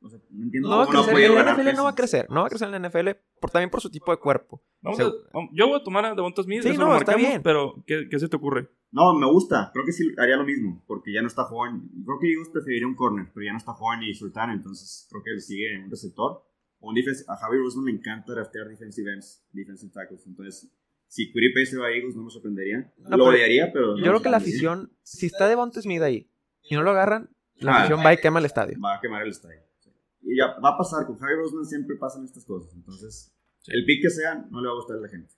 [0.01, 1.13] o sea, no entiendo no va a no crecer.
[1.13, 2.27] puede en la NFL no va a crecer.
[2.31, 3.09] No va a crecer en la NFL
[3.41, 4.63] por, también por su tipo de cuerpo.
[4.81, 7.17] Vamos Se- a- yo voy a tomar a Devonta Smith, Sí, eso no, lo está
[7.17, 7.43] bien.
[7.43, 8.69] pero ¿qué, qué se te ocurre?
[8.91, 9.71] No, me gusta.
[9.73, 11.83] Creo que sí haría lo mismo, porque ya no está joven.
[12.07, 15.23] Creo que Eagles preferiría un corner, pero ya no está joven y Sultan, entonces creo
[15.23, 16.43] que le sigue un receptor.
[16.81, 20.27] Un defense, a Javi Roseman le encanta draftear defensive ends, defensive tackles.
[20.27, 20.71] Entonces,
[21.11, 22.93] Si Curry Pace se va a Eagles, no me sorprendería.
[22.99, 23.97] No, Lo pero odiaría, pero.
[23.97, 26.31] Yo creo que la afición, si está de Smith ahí
[26.63, 27.79] y no lo agarran, la Ah.
[27.79, 28.79] afición va y quema el estadio.
[28.79, 29.61] Va a quemar el estadio.
[29.81, 29.91] Sí.
[30.23, 32.75] Y ya va a pasar, con Harry Roseman siempre pasan estas cosas.
[32.75, 33.33] Entonces,
[33.69, 35.33] el pick que sea, no le va a gustar a la gente.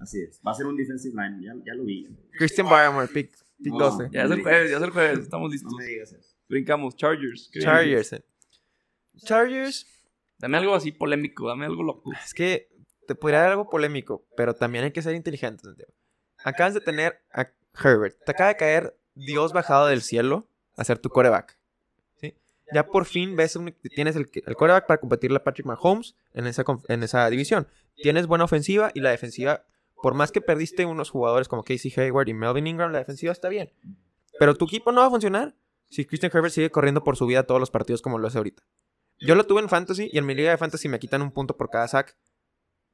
[0.00, 0.40] Así es.
[0.46, 2.06] Va a ser un defensive line, ya, ya lo vi.
[2.38, 3.78] Christian Barmore, pick, pick No.
[3.90, 4.08] 12.
[4.12, 5.72] Ya es el jueves, ya es el jueves, estamos listos.
[5.72, 6.30] No me digas eso.
[6.48, 7.50] Brincamos, Chargers.
[7.52, 8.12] ¿qué Chargers.
[8.12, 8.24] eh.
[9.16, 9.86] Chargers,
[10.44, 12.12] Dame algo así polémico, dame algo loco.
[12.22, 12.68] es que
[13.06, 15.66] te podría dar algo polémico, pero también hay que ser inteligente.
[16.44, 17.48] Acabas de tener a
[17.82, 18.18] Herbert.
[18.26, 21.58] Te acaba de caer Dios bajado del cielo a ser tu coreback.
[22.20, 22.34] ¿sí?
[22.74, 23.58] Ya por fin ves
[23.94, 27.66] tienes el, el coreback para competirle a Patrick Mahomes en esa, en esa división.
[27.96, 29.64] Tienes buena ofensiva y la defensiva,
[30.02, 33.48] por más que perdiste unos jugadores como Casey Hayward y Melvin Ingram, la defensiva está
[33.48, 33.72] bien.
[34.38, 35.54] Pero tu equipo no va a funcionar
[35.88, 38.62] si Christian Herbert sigue corriendo por su vida todos los partidos como lo hace ahorita.
[39.20, 41.56] Yo lo tuve en Fantasy y en mi liga de Fantasy me quitan un punto
[41.56, 42.16] por cada sack.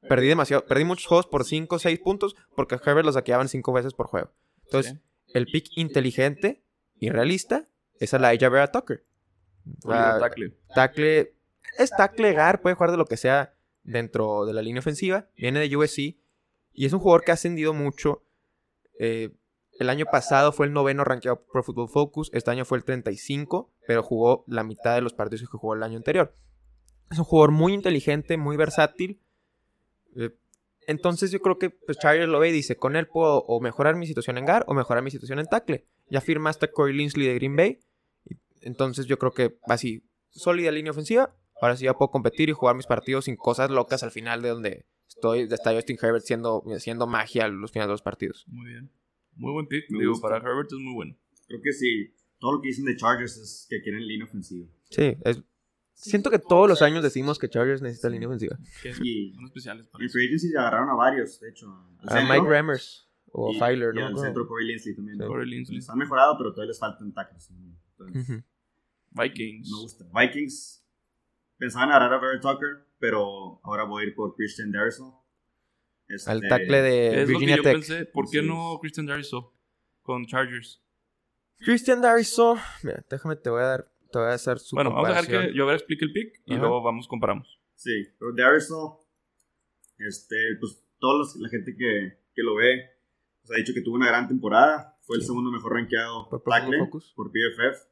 [0.07, 3.49] Perdí demasiado, perdí muchos juegos por 5 o 6 puntos porque a Herbert lo saqueaban
[3.49, 4.31] 5 veces por juego.
[4.63, 4.95] Entonces,
[5.33, 6.63] el pick inteligente
[6.97, 7.67] y realista
[7.99, 9.05] es Elijah Vera Tucker.
[9.83, 10.57] Oliver Ah, Tackle.
[10.73, 11.33] tackle,
[11.77, 13.53] es tackle gar, puede jugar de lo que sea
[13.83, 15.97] dentro de la línea ofensiva, viene de USC
[16.73, 18.23] y es un jugador que ha ascendido mucho.
[18.99, 19.31] Eh,
[19.79, 22.83] el año pasado fue el noveno rankeado por Pro Football Focus, este año fue el
[22.83, 26.33] 35, pero jugó la mitad de los partidos que jugó el año anterior.
[27.09, 29.19] Es un jugador muy inteligente, muy versátil.
[30.15, 30.29] Eh,
[30.87, 33.97] entonces yo creo que pues, Chargers lo ve y dice, con él puedo o mejorar
[33.97, 35.83] mi situación en GAR o mejorar mi situación en tackle.
[36.09, 37.79] Ya firmaste a Corey Linsley de Green Bay.
[38.61, 41.35] Entonces yo creo que así, sólida línea ofensiva.
[41.61, 44.49] Ahora sí ya puedo competir y jugar mis partidos sin cosas locas al final de
[44.49, 48.45] donde estoy, de está Justin Herbert siendo, haciendo magia los finales de los partidos.
[48.47, 48.89] Muy bien.
[49.35, 49.83] Muy buen pick.
[49.89, 50.29] Me Digo, gusta.
[50.29, 51.17] para Herbert es muy bueno.
[51.47, 52.13] Creo que sí.
[52.41, 54.67] Todo lo que dicen de Chargers es que quieren línea ofensiva.
[54.89, 55.41] Sí, es-
[55.93, 58.57] siento que todos los años decimos que Chargers necesita línea ofensiva.
[59.03, 60.13] Y son especiales para en eso.
[60.13, 61.67] Free Agency agarraron a varios, de hecho.
[61.99, 64.07] al A centro, Mike Rammers o y- Filer, y ¿no?
[64.07, 64.45] al me centro.
[64.47, 65.17] Corey Linsley también.
[65.19, 65.23] Sí.
[65.25, 65.77] Corey Linsley.
[65.77, 67.49] Les han mejorado, pero todavía les faltan tackles.
[67.51, 68.43] Entonces.
[69.11, 69.69] Vikings.
[69.71, 70.05] me gusta.
[70.13, 70.83] Vikings
[71.57, 75.13] pensaban agarrar a Barry Tucker, pero ahora voy a ir por Christian Darrisaw.
[76.07, 77.73] Este, Al tackle de Es lo que Virginia yo Tech.
[77.73, 78.05] pensé.
[78.05, 78.47] ¿Por qué Sí.
[78.47, 79.53] no Christian Dariso
[80.01, 80.81] con Chargers?
[81.63, 85.09] Christian Darrisaw, mira, déjame, te voy a dar, te voy a hacer su Bueno, vamos
[85.09, 86.61] a dejar que yo explique el pick y Ajá.
[86.61, 87.59] luego vamos, comparamos.
[87.75, 88.99] Sí, pero Darrisaw,
[89.99, 92.89] este, pues toda los- la gente que, que lo ve,
[93.41, 94.97] pues, ha dicho que tuvo una gran temporada.
[95.03, 97.11] Fue el segundo mejor rankeado Por tackle Focus.
[97.15, 97.87] por PFF.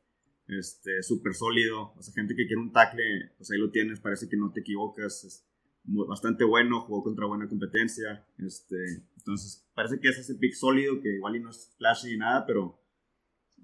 [0.48, 1.94] Este, súper sólido.
[1.98, 4.00] O sea, gente que quiere un tackle, pues ahí lo tienes.
[4.00, 5.24] Parece que no te equivocas.
[5.24, 5.46] Es
[5.84, 6.82] bastante bueno.
[6.82, 8.26] Jugó contra buena competencia.
[8.38, 8.76] Este,
[9.18, 12.18] entonces, parece que ese es el pick sólido, que igual y no es flashy ni
[12.18, 12.80] nada, pero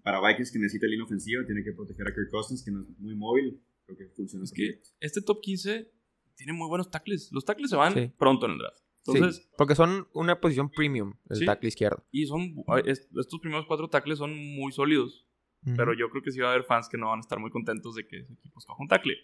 [0.06, 2.89] para Vikings que necesita línea ofensiva, tiene que proteger a Kirk Cousins, que no es
[3.00, 3.60] muy móvil.
[3.88, 5.91] Creo que funciona Es que este top 15
[6.36, 7.30] tiene muy buenos tackles.
[7.32, 8.12] Los tackles se van Sí.
[8.18, 8.78] pronto en el draft.
[9.04, 11.46] Sí, Entonces, porque son una posición premium, el Sí.
[11.46, 12.06] tackle izquierdo.
[12.12, 15.28] y son es- estos primeros cuatro tackles son muy sólidos.
[15.65, 15.76] Ujú.
[15.76, 17.50] Pero yo creo que sí va a haber fans que no van a estar muy
[17.50, 19.15] contentos de que ese equipo escoja un tackle.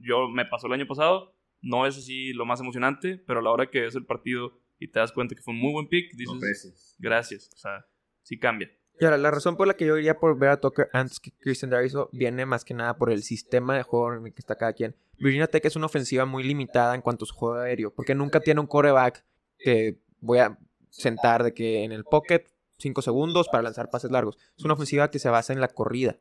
[0.00, 3.50] Yo me pasó el año pasado, no es así lo más emocionante, pero a la
[3.50, 6.12] hora que ves el partido y te das cuenta que fue un muy buen pick,
[6.16, 6.96] dices, aprecias.
[6.98, 7.50] gracias.
[7.54, 7.84] O sea,
[8.22, 8.70] sí cambia.
[9.10, 12.08] La razón por la que yo iría por ver a Tucker antes que Christian Darrisaw
[12.12, 14.94] viene más que nada por el sistema de juego en el que está cada quien.
[15.18, 18.40] Virginia Tech es una ofensiva muy limitada en cuanto a su juego aéreo, porque nunca
[18.40, 19.24] tiene un coreback
[19.58, 20.56] que voy a
[20.90, 22.44] sentar de que en el pocket
[22.78, 24.38] 5 segundos para lanzar pases largos.
[24.56, 26.18] Es una ofensiva que se basa en la corrida.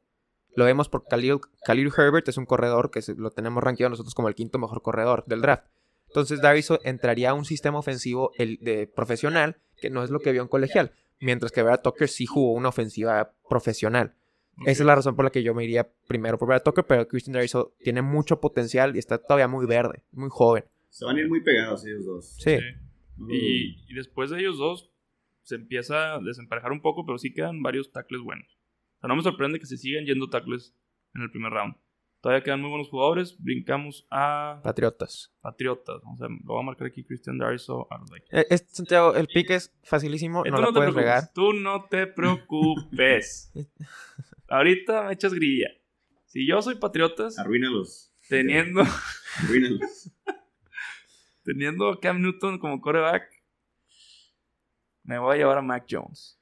[0.56, 1.40] Lo vemos por Khalil,
[1.96, 5.42] Herbert, es un corredor que lo tenemos rankeado nosotros como el quinto mejor corredor del
[5.42, 5.66] draft.
[6.08, 10.32] Entonces Darrisaw entraría a un sistema ofensivo el, de profesional que no es lo que
[10.34, 10.92] vio en colegial.
[11.22, 14.16] Mientras que Vera Tucker sí jugó una ofensiva profesional.
[14.66, 17.08] Esa es la razón por la que yo me iría primero por Vera Tucker, pero
[17.08, 20.66] Christian Darrisaw tiene mucho potencial y está todavía muy verde, muy joven.
[20.90, 22.36] Se van a ir muy pegados ellos dos.
[22.38, 22.58] Sí.
[22.58, 22.64] Sí.
[23.30, 24.92] Y, y después de ellos dos,
[25.44, 28.48] se empieza a desemparejar un poco, pero sí quedan varios tackles buenos.
[28.98, 30.76] O sea, no me sorprende que se sigan yendo tackles
[31.16, 31.76] en el primer round.
[32.22, 33.36] Todavía quedan muy buenos jugadores.
[33.40, 35.34] Brincamos a Patriotas.
[35.42, 36.02] Patriotas.
[36.06, 38.28] O sea, lo voy a marcar aquí Christian don't like.
[38.30, 41.34] Eh, este, Santiago, el pick es facilísimo, Eh, no tú la te puedes regar.
[41.34, 43.52] Tú no te preocupes.
[44.48, 45.70] Ahorita me echas grilla.
[46.28, 48.14] Si yo soy Patriotas, Arruínalos.
[48.30, 48.84] teniendo,
[49.44, 50.12] Arruínalos.
[51.44, 53.24] teniendo a Cam Newton como coreback,
[55.04, 56.40] me voy a llevar a Mac Jones.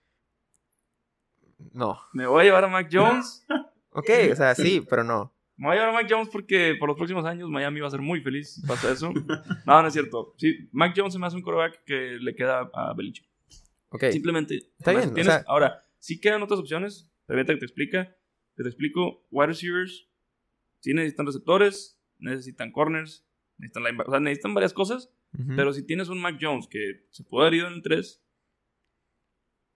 [1.71, 1.99] No.
[2.13, 3.45] Me voy a llevar a Mac Jones.
[3.91, 5.33] Ok, o sea, sí, pero no.
[5.59, 7.91] Me voy a llevar a Mac Jones porque por los próximos años Miami va a
[7.91, 9.11] ser muy feliz si pasa eso.
[9.65, 10.33] No, no es cierto.
[10.37, 13.27] Sí, Mac Jones se me hace un coreback que le queda a Belichick.
[13.89, 14.05] Ok.
[14.11, 14.55] Simplemente.
[14.77, 17.11] Está bien, o tienes- sea- ahora, sí quedan otras opciones.
[17.25, 18.05] Permítame que te explica.
[18.55, 19.25] Que te explico.
[19.31, 20.07] Wide receivers.
[20.79, 21.99] Sí necesitan receptores.
[22.19, 23.27] Necesitan corners.
[23.57, 24.07] Necesitan linebackers.
[24.07, 25.11] O sea, necesitan varias cosas.
[25.37, 25.55] Ujú.
[25.57, 28.23] Pero si tienes un Mac Jones que se puede haber ido en el 3,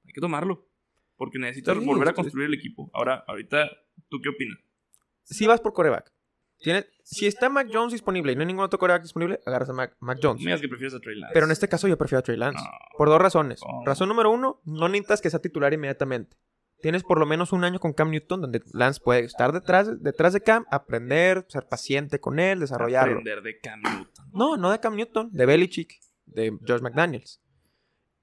[0.06, 0.66] hay que tomarlo.
[1.18, 2.90] Porque necesitas Sí, volver a construir el equipo.
[2.94, 3.70] Ahora, ahorita,
[4.10, 4.58] ¿tú qué opinas?
[5.24, 6.12] Si vas por coreback.
[6.60, 9.74] Tiene, si está Mac Jones disponible y no hay ningún otro coreback disponible, agarras a
[9.74, 10.42] Mac, Mac No Jones.
[10.44, 11.34] me digas que prefieres a Trey Lance.
[11.34, 12.64] Pero en este caso yo prefiero a Trey Lance.
[12.64, 12.70] No.
[12.98, 13.60] Por dos razones.
[13.86, 16.38] Razón número uno, no necesitas que sea titular inmediatamente.
[16.82, 20.32] Tienes por lo menos un año con Cam Newton donde Lance puede estar detrás, detrás
[20.34, 23.14] de Cam, aprender, ser paciente con él, desarrollarlo.
[23.20, 24.26] Aprender de Cam Newton.
[24.34, 27.42] No, no de Cam Newton, de Belichick, de George McDaniels.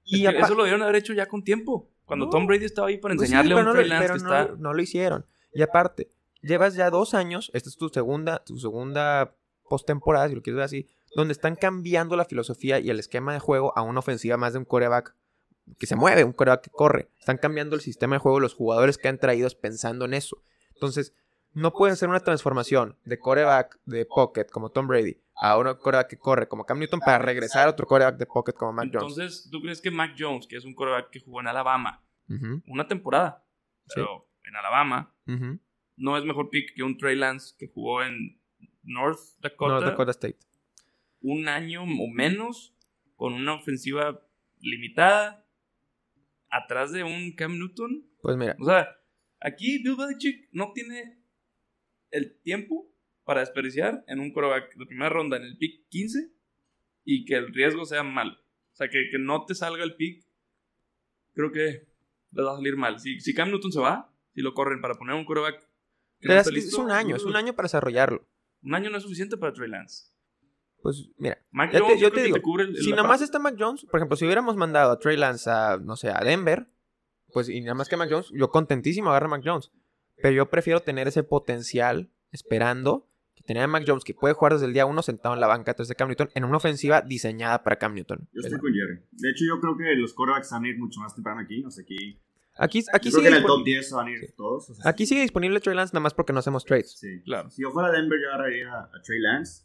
[0.03, 1.89] Y apa- eso lo debieron haber hecho ya con tiempo.
[2.05, 2.31] Cuando No.
[2.31, 4.17] Tom Brady estaba ahí para Pues sí, enseñarle a un no Trey lo- Lance pero
[4.17, 4.55] que no, está...
[4.57, 5.25] no lo hicieron.
[5.53, 6.11] Y aparte,
[6.41, 9.35] llevas ya dos años, esta es tu segunda, tu segunda
[9.69, 13.39] postemporada, si lo quieres ver así, donde están cambiando la filosofía y el esquema de
[13.39, 15.15] juego a una ofensiva más de un coreback
[15.77, 17.09] que se mueve, un coreback que corre.
[17.19, 20.43] Están cambiando el sistema de juego, los jugadores que han traído pensando en eso.
[20.73, 21.13] Entonces,
[21.53, 26.07] no pueden hacer una transformación de coreback de pocket como Tom Brady a un coreback
[26.07, 29.17] que corre como Cam Newton para regresar a otro coreback de pocket como Mac Jones.
[29.17, 32.01] Entonces, ¿tú crees que Mac Jones, que es un quarterback que jugó en Alabama,
[32.67, 33.43] una temporada,
[33.87, 33.93] Sí.
[33.95, 35.13] pero en Alabama.
[36.01, 38.41] No es mejor pick que un Trey Lance que jugó en
[38.81, 40.39] North Dakota, North Dakota State.
[41.21, 42.75] un año o menos
[43.15, 44.19] con una ofensiva
[44.59, 45.45] limitada
[46.49, 48.03] atrás de un Cam Newton.
[48.21, 48.89] Pues mira, O sea,
[49.39, 51.19] aquí Bill Belichick no tiene
[52.09, 52.91] el tiempo
[53.23, 56.31] para desperdiciar en un quarterback de primera ronda en el pick 15
[57.05, 58.33] y que el riesgo sea malo.
[58.33, 60.25] O sea, que, que no te salga el pick,
[61.33, 61.87] creo que
[62.31, 62.99] les va a salir mal.
[62.99, 65.70] Si, si Cam Newton se va, si lo corren para poner un que
[66.21, 68.25] Pero es, un año, es un año para desarrollarlo.
[68.63, 70.11] Un año no es suficiente para Trey Lance.
[70.81, 73.21] Pues mira, Mac te- Jones, yo te que digo, te cubre el, si nada más
[73.21, 76.19] está Mac Jones, por ejemplo, si hubiéramos mandado a Trey Lance a, no sé, a
[76.23, 76.67] Denver,
[77.33, 79.71] pues y nada más que Mac Jones, yo contentísimo agarro a Mac Jones.
[80.17, 84.53] Pero yo prefiero tener ese potencial esperando que tener a Mac Jones que puede jugar
[84.53, 87.01] desde el día uno sentado en la banca atrás de Cam Newton en una ofensiva
[87.01, 88.27] diseñada para Cam Newton.
[88.33, 89.01] Yo estoy con Jerry.
[89.11, 91.63] De hecho, yo creo que los quarterbacks van a ir mucho más temprano aquí.
[91.63, 92.19] O sea, aquí,
[92.63, 94.69] Aquí, aquí, yo creo sigue que en el top disponible, 10 van a ir todos.
[94.69, 96.91] o sea, aquí sigue disponible Trey Lance nada más porque no hacemos trades.
[96.97, 97.21] Sí.
[97.23, 97.49] Claro.
[97.49, 99.63] Si yo fuera Denver, yo agarraría a Trey Lance.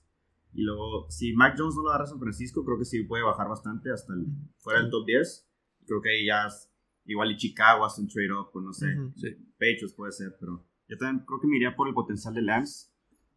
[0.53, 3.23] Y luego, si Mac Jones no lo agarra a San Francisco, creo que sí puede
[3.23, 4.27] bajar bastante hasta el,
[4.59, 5.49] fuera del top 10.
[5.87, 6.73] Creo que ahí ya es-
[7.05, 8.87] igual y Chicago hace un trade up, pues no sé.
[8.99, 9.13] Ujú.
[9.17, 9.29] Sí.
[9.59, 12.89] Patriots puede ser, pero yo también creo que me iría por el potencial de Lance.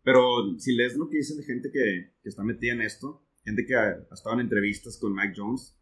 [0.03, 3.65] Pero si lees lo que dicen de gente que, que está metida en esto, gente
[3.65, 5.77] que ha, ha estado en entrevistas con Mac Jones,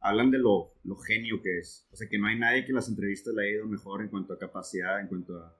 [0.00, 1.88] hablan de lo, lo genio que es.
[1.92, 4.08] O sea, que no hay nadie que en las entrevistas le haya ido mejor en
[4.08, 5.56] cuanto a capacidad, en cuanto a,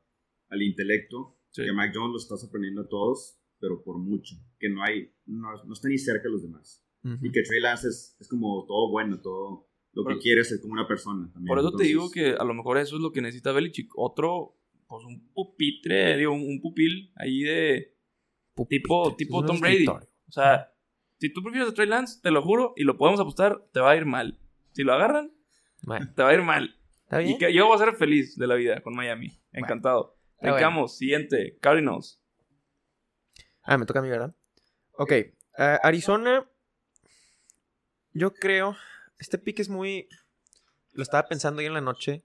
[0.48, 1.36] al intelecto.
[1.50, 1.64] Sí.
[1.64, 4.36] Que Mac Jones lo está sorprendiendo a todos, pero por mucho.
[4.58, 6.86] Que no hay, no, no está ni cerca de los demás.
[7.04, 7.26] Ujú.
[7.26, 10.72] Y que Trey Lance es, es como todo bueno, todo lo que quiere ser como
[10.72, 11.30] una persona.
[11.32, 11.48] También.
[11.48, 13.90] Por eso te Entonces, digo que a lo mejor eso es lo que necesita Belichick.
[13.96, 17.96] Otro, pues un pupitre, digo, un, pupil ahí de
[18.68, 19.86] tipo, tipo un Tom Brady.
[19.86, 20.72] O sea,
[21.20, 23.90] si tú prefieres a Trey Lance, te lo juro, y lo podemos apostar, te va
[23.92, 24.38] a ir mal.
[24.72, 25.32] Si lo agarran,
[25.82, 26.76] Bueno, te va a ir mal.
[27.02, 27.32] ¿está bien?
[27.32, 29.38] Y que yo voy a ser feliz de la vida con Miami.
[29.52, 30.16] Encantado.
[30.40, 30.54] bueno.
[30.56, 32.20] Brincamos, siguiente, Cardinals.
[33.62, 34.34] Ah, me toca a mí, ¿verdad?
[34.92, 35.12] Ok.
[35.12, 35.34] eh,
[35.82, 36.48] Arizona.
[38.12, 38.76] Yo creo.
[39.18, 40.08] Este pick es muy.
[40.92, 42.24] Lo estaba pensando hoy en la noche.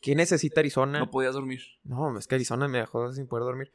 [0.00, 1.00] ¿Qué necesita Arizona?
[1.00, 1.60] No podías dormir.
[1.82, 3.72] No, es que Arizona me dejó sin poder dormir.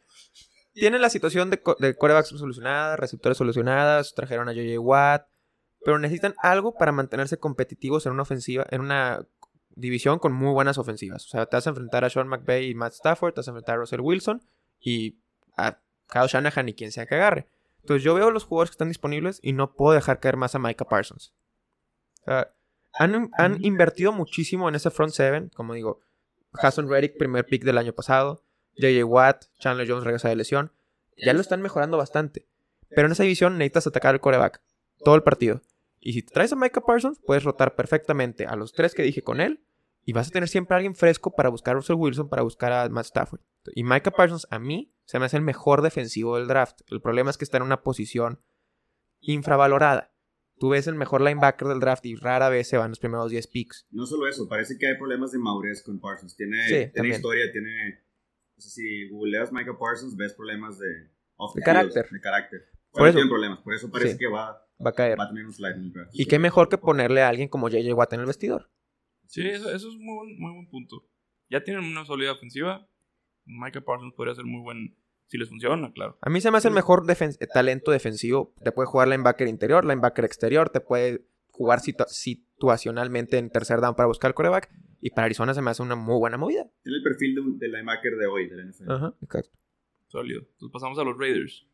[0.73, 5.27] Tiene la situación de, co- de corebacks solucionada, receptores solucionadas, trajeron a JJ Watt,
[5.85, 9.25] pero necesitan algo para mantenerse competitivos en una ofensiva, en una
[9.75, 11.25] división con muy buenas ofensivas.
[11.25, 13.51] O sea, te vas a enfrentar a Sean McVay y Matt Stafford, te vas a
[13.51, 14.41] enfrentar a Russell Wilson
[14.79, 15.17] y
[15.57, 17.47] a Kyle Shanahan y quien sea que agarre.
[17.81, 20.59] Entonces yo veo los jugadores que están disponibles y no puedo dejar caer más a
[20.59, 21.33] Micah Parsons.
[22.21, 22.53] O sea,
[22.93, 25.99] han, han invertido muchísimo en ese front seven, como digo,
[26.53, 28.42] Hassan Reddick, primer pick del año pasado.
[28.75, 30.71] JJ Watt, Chandler Jones regresa de lesión.
[31.17, 32.47] Ya lo están mejorando bastante.
[32.89, 34.61] Pero en esa división necesitas atacar al coreback.
[35.03, 35.61] Todo el partido.
[35.99, 39.21] Y si te traes a Micah Parsons, puedes rotar perfectamente a los tres que dije
[39.21, 39.61] con él.
[40.05, 42.73] Y vas a tener siempre a alguien fresco para buscar a Russell Wilson, para buscar
[42.73, 43.39] a Matt Stafford.
[43.73, 46.81] Y Micah Parsons, a mí, se me hace el mejor defensivo del draft.
[46.87, 48.41] El problema es que está en una posición
[49.21, 50.11] infravalorada.
[50.59, 53.47] Tú ves el mejor linebacker del draft y rara vez se van los primeros 10
[53.47, 53.87] picks.
[53.91, 56.35] No solo eso, parece que hay problemas de madurez con Parsons.
[56.35, 58.02] Tiene, Sí, tiene historia, tiene.
[58.63, 60.87] Sea, si googleas Micah Parsons, ves problemas de.
[61.35, 62.07] off De carácter.
[62.09, 62.61] De carácter.
[62.91, 63.59] Por eso- problemas.
[63.59, 64.17] Por eso parece Sí.
[64.19, 65.19] que va, Va a caer.
[65.19, 66.11] va a tener un slide en el draft.
[66.13, 68.69] Y qué mejor que ponerle a alguien como JJ Watt en el vestidor.
[69.27, 71.07] Sí, eso, eso es muy buen, muy buen punto.
[71.49, 72.87] Ya tienen una sólida ofensiva.
[73.45, 74.95] Michael Parsons podría ser muy buen
[75.27, 76.17] si les funciona, claro.
[76.21, 78.53] A mí se me hace el mejor defen- talento defensivo.
[78.63, 83.95] Te puede jugar linebacker interior, linebacker exterior, te puede jugar situa- situacionalmente en tercer down
[83.95, 84.69] para buscar el coreback.
[85.05, 86.65] Y para Arizona se me hace una muy buena movida.
[86.81, 88.89] Tiene el perfil de un- linebacker de hoy, del NFL.
[88.91, 89.57] Ajá, exacto.
[90.07, 90.41] Sólido.
[90.41, 91.67] Entonces pasamos a los Raiders.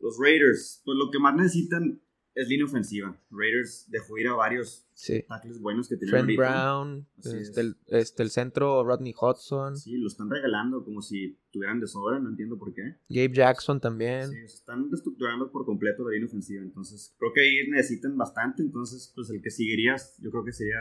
[0.00, 2.00] Los Raiders, pues lo que más necesitan,
[2.34, 3.16] es línea ofensiva.
[3.30, 5.24] Raiders dejó ir a varios Sí.
[5.28, 6.64] tackles buenos que tenían Trent ahorita.
[6.64, 7.56] Brown, este es.
[7.58, 12.18] el, este, el centro Rodney Hudson, Sí, lo están regalando como si tuvieran de sobra,
[12.18, 12.96] no entiendo por qué.
[13.08, 14.28] Gabe Jackson también.
[14.30, 16.62] Sí, se están reestructurando por completo la línea ofensiva.
[16.62, 18.62] Entonces, creo que ahí necesitan bastante.
[18.62, 20.78] Entonces, pues el que seguirías, yo creo que sería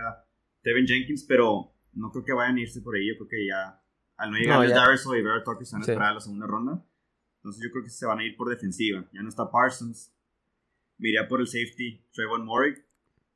[0.61, 3.07] Tevin Jenkins, pero no creo que vayan a irse por ahí.
[3.07, 3.81] Yo creo que ya,
[4.17, 4.73] al no llegar No.
[4.75, 5.91] Darius y Vera Tucker, se van a Sí.
[5.91, 6.85] esperar a la segunda ronda.
[7.37, 9.07] Entonces, yo creo que se van a ir por defensiva.
[9.13, 10.13] Ya no está Parsons.
[10.97, 12.73] Me iría por el safety, Trayvon Murray,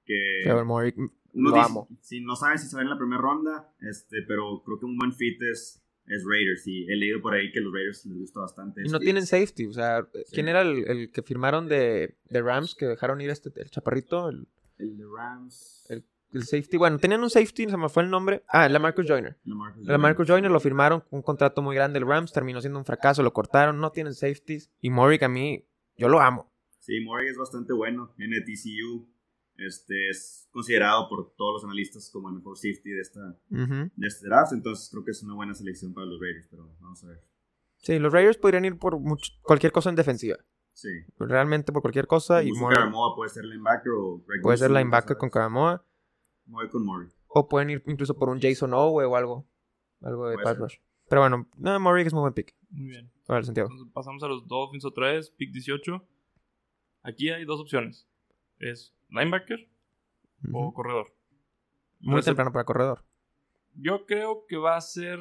[0.05, 1.87] que Trevor Murray, uno lo dice- amo.
[2.01, 4.97] sí, no sabe si se va en la primera ronda, este, pero creo que un
[4.97, 6.67] buen fit es, es Raiders.
[6.67, 8.81] Y he leído por ahí que los Raiders les gusta bastante.
[8.81, 9.05] Y no este.
[9.05, 10.49] tienen safety, o sea, ¿quién Sí.
[10.49, 14.27] era el, el que firmaron de, de Rams que dejaron ir este el chaparrito?
[14.27, 14.45] El,
[14.77, 15.85] El de Rams.
[15.89, 18.43] El- el safety, bueno, tenían un safety, se me fue el nombre.
[18.47, 19.37] Ah, la Marcus Joyner.
[19.83, 22.85] La Marcus Joyner lo firmaron con un contrato muy grande el Rams, terminó siendo un
[22.85, 24.71] fracaso, lo cortaron, no tienen safeties.
[24.81, 25.65] Y Murray a mí,
[25.97, 26.51] yo lo amo.
[26.79, 28.13] Sí, Murray es bastante bueno.
[28.17, 29.07] Viene de TCU.
[29.55, 33.19] Este, es considerado por todos los analistas como el mejor safety de, esta,
[33.51, 33.91] Ujú.
[33.95, 34.51] de este draft.
[34.53, 36.47] Entonces creo que es una buena selección para los Raiders.
[36.49, 37.21] Pero vamos a ver.
[37.77, 40.37] Sí, los Raiders podrían ir por mucho- cualquier cosa en defensiva.
[40.73, 40.89] Sí.
[41.19, 42.41] Realmente por cualquier cosa.
[42.43, 45.85] Y Murray puede ser linebacker o Greg puede ser linebacker con Karamoa.
[46.45, 47.09] Me voy con Murray.
[47.27, 49.47] O pueden ir incluso por un Jason Owe o algo.
[50.01, 50.75] Algo de pass rush.
[51.09, 52.55] Pero bueno, no, Murray es muy buen pick.
[52.69, 53.11] Muy bien.
[53.25, 53.69] Para el Santiago.
[53.69, 56.03] Entonces pasamos a los Dolphins otra vez, pick 18.
[57.03, 58.07] Aquí hay dos opciones.
[58.59, 59.69] Es linebacker
[60.51, 61.13] o corredor.
[61.99, 63.03] Muy Recep- temprano para corredor.
[63.75, 65.19] Yo creo que va a ser,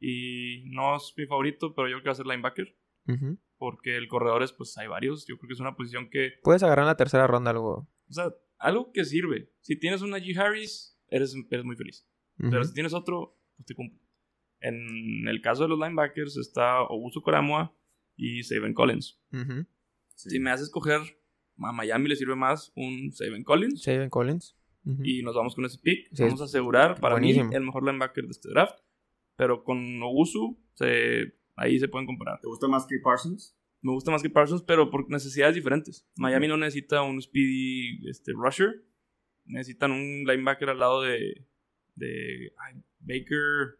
[0.00, 2.76] y no es mi favorito, pero yo creo que va a ser linebacker.
[3.56, 5.26] Porque el corredor es, pues hay varios.
[5.26, 7.88] Yo creo que es una posición que, Puedes agarrar en la tercera ronda algo.
[8.08, 9.50] o sea, algo que sirve.
[9.60, 10.36] Si tienes una G.
[10.36, 12.06] Harris, eres, eres muy feliz.
[12.36, 12.64] Pero Ujú.
[12.64, 14.00] si tienes otro, pues te cumple.
[14.60, 17.74] En el caso de los linebackers está Obusu Koramoa
[18.16, 19.20] y Saban Collins.
[19.32, 19.66] Ujú.
[20.14, 20.30] Sí.
[20.30, 21.00] Si me haces escoger,
[21.58, 23.82] a Miami le sirve más un Saban Collins.
[23.82, 24.56] Saban Collins.
[24.84, 25.02] Ujú.
[25.04, 26.08] Y nos vamos con ese pick.
[26.12, 27.48] Sí, vamos a asegurar para buenísimo.
[27.48, 28.78] mí el mejor linebacker de este draft.
[29.36, 32.40] Pero con Obusu, se, ahí se pueden comparar.
[32.40, 33.56] ¿Te gusta más que Parsons?
[33.80, 36.06] Me gusta más que Parsons, pero por necesidades diferentes.
[36.16, 38.84] Miami no necesita un speedy este, rusher.
[39.44, 41.46] Necesitan un linebacker al lado de,
[41.94, 43.78] de ay, Baker.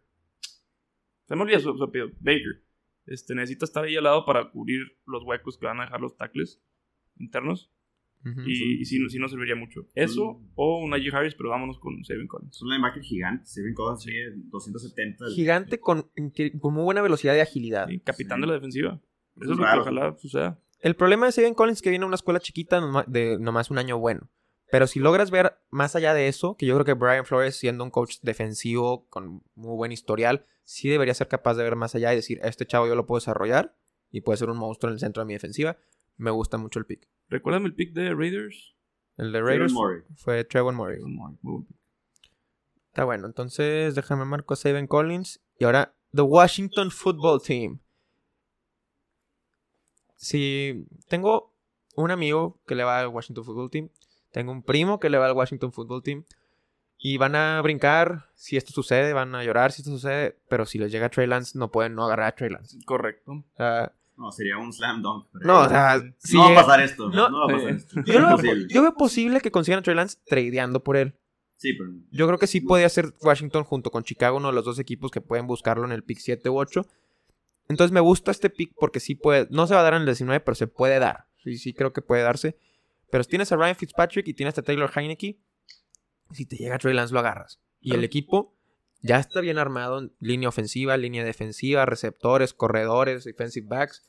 [1.27, 2.11] Se me olvida su, su apellido.
[2.21, 2.63] Baker.
[3.07, 6.17] Este, necesita estar ahí al lado para cubrir los huecos que van a dejar los
[6.17, 6.61] tackles
[7.19, 7.71] internos.
[8.47, 9.87] Y, y sí, sí nos serviría mucho.
[9.95, 12.57] Eso o un Najee Harris, pero vámonos con Saban Collins.
[12.57, 13.47] Es un linebacker gigante.
[13.47, 15.25] Steven Collins mide 270.
[15.27, 16.11] el- Gigante con,
[16.61, 17.87] con muy buena velocidad y agilidad.
[17.89, 18.41] Sí, capitán Sí.
[18.43, 19.01] de la defensiva.
[19.41, 20.59] Eso es lo que ojalá suceda.
[20.81, 23.79] El problema de Saban Collins es que viene de una escuela chiquita de nomás un
[23.79, 24.29] año bueno.
[24.71, 27.85] Pero si logras ver más allá de eso, que yo creo que Brian Flores, siendo
[27.85, 32.13] un coach defensivo con muy buen historial, sí debería ser capaz de ver más allá
[32.13, 33.75] y decir, este chavo yo lo puedo desarrollar
[34.11, 35.79] y puede ser un monstruo en el centro de mi defensiva.
[36.17, 37.09] Me gusta mucho el pick.
[37.29, 38.75] Recuérdame el pick de Raiders.
[39.17, 40.03] El de Trevor Raiders Murray.
[40.17, 41.01] fue Trevor Murray.
[42.89, 45.41] Está bueno, entonces déjame marco a Saban Collins.
[45.59, 47.81] Y ahora, The Washington Football Team.
[50.19, 51.53] Si tengo
[51.95, 53.89] un amigo que le va al Washington Football Team,
[54.33, 56.25] tengo un primo que le va al Washington Football Team,
[56.99, 60.79] y van a brincar si esto sucede, van a llorar si esto sucede, pero si
[60.79, 62.77] les llega Trey Lance, no pueden no agarrar a Trey Lance.
[62.85, 63.45] Correcto.
[63.57, 65.27] Sea, No, sería un slam dunk.
[65.35, 67.09] no, o sea, si no va a llega- pasar esto.
[67.11, 67.29] No.
[67.31, 68.01] No, va a pasar Eh, esto.
[68.05, 68.67] yo, lo- Es imposible.
[68.69, 71.15] yo veo posible que consigan a Trey Lance tradeando por él.
[71.57, 74.65] Sí, pero Yo creo que sí podría ser Washington junto con Chicago uno de los
[74.65, 76.85] dos equipos que pueden buscarlo en el pick 7 u 8.
[77.69, 80.07] Entonces me gusta este pick porque sí puede, no se va a dar en el
[80.07, 81.27] 19, pero se puede dar.
[81.43, 82.57] Sí, sí creo que puede darse.
[83.11, 85.39] Pero si tienes a Ryan Fitzpatrick y tienes a Taylor Heineke,
[86.33, 87.61] si te llega Trey Lance lo agarras.
[87.81, 88.55] Y el equipo
[89.01, 94.05] ya está bien armado en línea ofensiva, línea defensiva, receptores, corredores, defensive backs.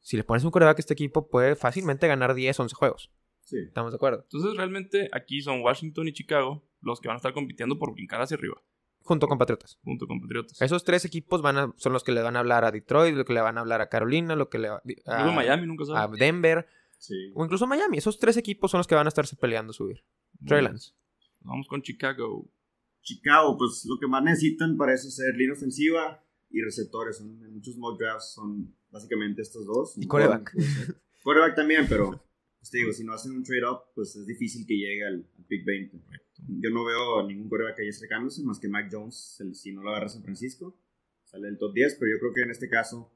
[0.00, 3.10] Si le pones un coreback a este equipo puede fácilmente ganar 10, 11 juegos.
[3.44, 3.58] sí.
[3.58, 4.22] ¿Estamos de acuerdo?
[4.24, 8.20] Entonces, realmente aquí son Washington y Chicago los que van a estar compitiendo por brincar
[8.20, 8.60] hacia arriba,
[9.04, 9.78] Junto con Patriotas.
[9.84, 10.60] junto con Patriotas.
[10.62, 13.24] Esos tres equipos van a, son los que le van a hablar a Detroit, lo
[13.24, 15.84] que le van a hablar a Carolina, lo que le va Incluso a, Miami nunca
[15.84, 16.18] a sabe.
[16.18, 16.66] Denver
[16.98, 17.32] Sí.
[17.34, 17.98] o incluso Miami.
[17.98, 20.04] Esos tres equipos son los que van a estarse peleando subir.
[20.46, 20.92] Trey Lance.
[21.40, 22.48] Vamos con Chicago.
[23.02, 27.16] Chicago, pues lo que más necesitan para eso es ser línea ofensiva y receptores.
[27.18, 29.94] Son, en muchos mock drafts son básicamente estos dos.
[29.98, 30.54] Y quarterback.
[31.24, 32.10] Quarterback también, pero
[32.60, 35.44] pues te digo, si no hacen un trade-up, pues es difícil que llegue al, al
[35.46, 35.98] pick 20.
[36.48, 39.82] Yo no veo a ningún quarterback ahí acercándose, más que Mac Jones, el- si no
[39.82, 40.76] lo agarra San Francisco.
[41.24, 43.12] Sale del top 10, pero yo creo que en este caso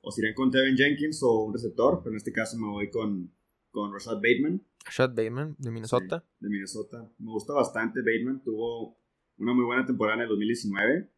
[0.00, 2.88] o se irán con Tevin Jenkins o un receptor, pero en este caso me voy
[2.90, 3.32] con,
[3.70, 4.62] con Rashad Bateman.
[4.90, 6.20] Shot Bateman de Minnesota.
[6.26, 7.10] Sí, de Minnesota.
[7.18, 8.42] Me gusta bastante Bateman.
[8.42, 8.96] Tuvo
[9.38, 11.10] una muy buena temporada en el 2019,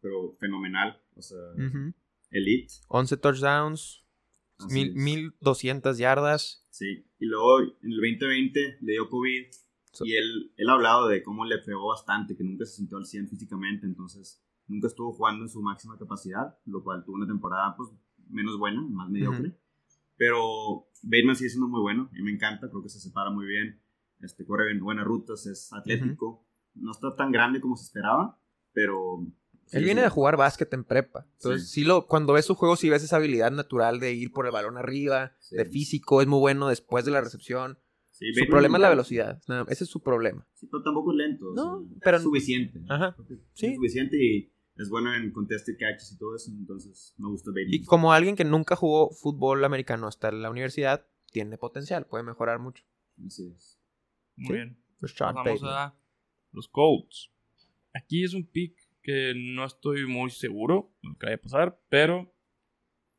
[0.00, 1.00] pero fenomenal.
[1.16, 1.92] O sea, Ujú.
[2.30, 2.72] elite.
[2.88, 4.04] 11 touchdowns,
[4.70, 4.94] Mil, es.
[4.94, 6.66] 1200 yardas.
[6.70, 9.46] Sí, y luego en el 2020 le dio COVID
[9.92, 12.96] So- y él, él ha hablado de cómo le pegó bastante, que nunca se sintió
[12.98, 17.26] al 100 físicamente, entonces nunca estuvo jugando en su máxima capacidad, lo cual tuvo una
[17.26, 17.90] temporada pues
[18.28, 19.56] menos buena, más mediocre.
[20.16, 23.80] Pero Bateman sigue siendo muy bueno y me encanta, creo que se separa muy bien,
[24.20, 28.38] este, corre bien, buenas rutas, es atlético, no está tan grande como se esperaba,
[28.72, 29.26] pero...
[29.72, 30.04] Él viene sí.
[30.04, 31.26] de jugar básquet en prepa.
[31.34, 31.80] Entonces, Sí.
[31.82, 34.52] sí, lo, cuando ves su juego, sí ves esa habilidad natural de ir por el
[34.52, 37.78] balón arriba, de físico, es muy bueno después de la recepción.
[38.20, 39.42] Sí, Su problema es la velocidad.
[39.48, 40.46] nada- Ese es su problema.
[40.52, 41.46] Sí, pero tampoco es lento.
[41.54, 42.80] No, pero- suficiente.
[42.88, 43.16] Ajá,
[43.54, 43.66] sí.
[43.66, 47.72] Es suficiente y es bueno en contested catches y todo eso, entonces me gusta Bateman.
[47.74, 52.58] Y como alguien que nunca jugó fútbol americano hasta la universidad, tiene potencial, puede mejorar
[52.58, 52.84] mucho.
[53.26, 53.80] Así es.
[54.36, 54.52] Muy Sí.
[54.52, 54.82] bien.
[55.00, 55.96] Rashad Vamos a
[56.52, 57.30] los Colts.
[57.94, 61.80] Aquí es un pick que no estoy muy seguro de lo que vaya a pasar,
[61.88, 62.34] pero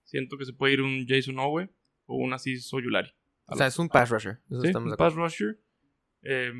[0.03, 1.69] siento que se puede ir un Jason Owe
[2.05, 3.09] o un Aziz Oyulari.
[3.51, 4.39] O sea, es un pass rusher.
[4.49, 5.59] Eso Sí, estamos un pass rusher.
[6.23, 6.51] Eh,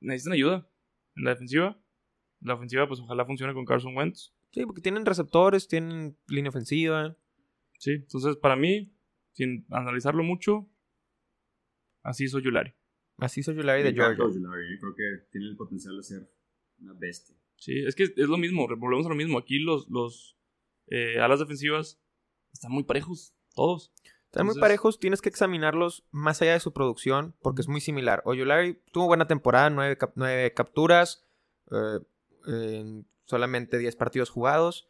[0.00, 0.70] necesitan ayuda
[1.16, 1.82] en la defensiva.
[2.40, 4.32] La ofensiva, pues ojalá funcione con Carson Wentz.
[4.52, 7.16] Sí, porque tienen receptores, tienen línea ofensiva.
[7.78, 8.94] Sí, entonces para mí,
[9.32, 10.70] sin analizarlo mucho,
[12.02, 12.74] Aziz Oyulari.
[13.18, 14.24] Así soy Me de Georgia.
[14.24, 16.32] Ojulari, eh, Creo que tiene el potencial de ser
[16.78, 17.36] una bestia.
[17.56, 19.38] Sí, es que es lo mismo, volvemos a lo mismo.
[19.38, 20.38] Aquí los, los
[20.86, 22.02] eh, alas defensivas
[22.52, 23.92] están muy parejos, todos.
[24.30, 28.22] Están muy parejos, tienes que examinarlos más allá de su producción, porque es muy similar.
[28.24, 31.24] Oyulari tuvo buena temporada, nueve, cap- nueve capturas,
[31.72, 31.98] eh,
[32.46, 34.88] en solamente 10 partidos jugados,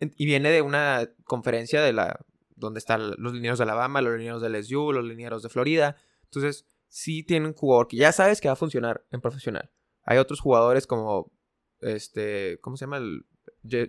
[0.00, 2.24] y viene de una conferencia de la
[2.56, 5.96] donde están los linieros de Alabama, los linieros de LSU, los linieros de Florida.
[6.24, 9.70] Entonces, sí tiene un jugador que ya sabes que va a funcionar en profesional.
[10.04, 11.32] Hay otros jugadores como,
[11.80, 12.96] este, ¿cómo se llama?
[12.98, 13.26] El,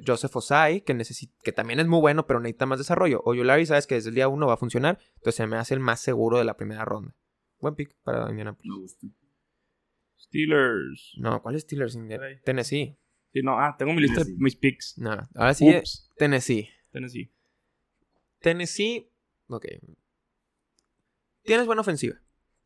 [0.06, 1.00] Joseph Osai, que,
[1.44, 3.22] que también es muy bueno, pero necesita más desarrollo.
[3.26, 5.80] Oyulari, sabes que desde el día uno va a funcionar, entonces se me hace el
[5.80, 7.16] más seguro de la primera ronda.
[7.60, 8.72] Buen pick para Indianapolis.
[8.72, 9.08] Me gusta.
[10.18, 11.14] Steelers.
[11.18, 11.98] No, ¿cuál es Steelers?
[12.44, 12.98] Tennessee.
[13.32, 14.98] Sí, no, ah, tengo mi lista de mis picks.
[14.98, 16.10] No, ahora sí, Ups.
[16.18, 16.70] Tennessee.
[16.92, 17.34] Tennessee.
[18.40, 19.10] Tennessee,
[19.48, 19.66] ok.
[21.42, 22.16] Tienes buena ofensiva.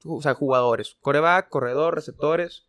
[0.03, 0.97] O sea, jugadores.
[0.99, 2.67] Coreback, corredor, receptores.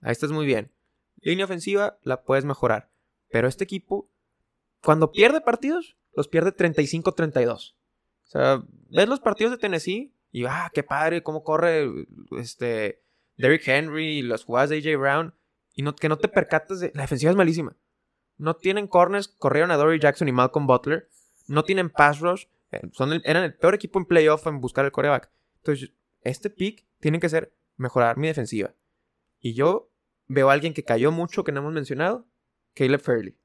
[0.00, 0.72] Ahí estás muy bien.
[1.20, 2.90] Línea ofensiva, la puedes mejorar.
[3.30, 4.10] Pero este equipo,
[4.82, 7.74] cuando pierde partidos, los pierde 35-32.
[7.74, 11.86] O sea, ves los partidos de Tennessee y, ah, qué padre, cómo corre
[12.38, 13.02] este
[13.36, 15.34] Derrick Henry las jugadas de AJ Brown.
[15.74, 16.90] Y no, que no te percatas de.
[16.94, 17.76] La defensiva es malísima.
[18.36, 21.08] No tienen corners, corrieron a Dory Jackson y Malcolm Butler.
[21.46, 22.44] No tienen pass rush.
[22.72, 25.30] eh, Son el- eran el peor equipo en playoff en buscar el coreback.
[25.58, 28.74] Entonces, este pick tiene que ser mejorar mi defensiva.
[29.40, 29.90] Y yo
[30.26, 32.26] veo a alguien que cayó mucho que no hemos mencionado.
[32.78, 33.36] Caleb Fairley.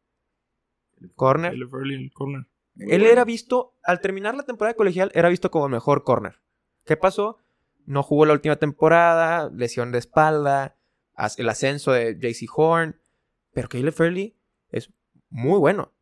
[1.16, 1.52] Corner.
[1.52, 2.46] Caleb Fairley en el corner.
[2.76, 3.12] Muy Él bueno.
[3.14, 6.40] era visto, al terminar la temporada colegial, era visto como el mejor corner.
[6.86, 7.40] ¿Qué pasó?
[7.86, 10.78] No jugó la última temporada, lesión de espalda,
[11.38, 13.00] el ascenso de JC Horn.
[13.54, 14.38] Pero Caleb Fairley
[14.70, 14.92] es
[15.30, 15.94] muy bueno.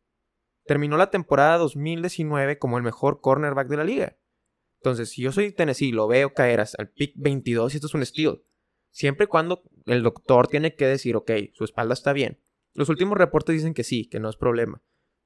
[0.66, 4.16] Terminó la temporada 2019 como el mejor cornerback de la liga.
[4.76, 7.94] Entonces, si yo soy Tennessee, lo veo caer hasta el pick 22 y esto es
[7.94, 8.42] un steal.
[8.90, 12.41] Siempre y cuando el doctor tiene que decir, ok, su espalda está bien.
[12.74, 14.80] Los últimos reportes dicen que sí, que no es problema.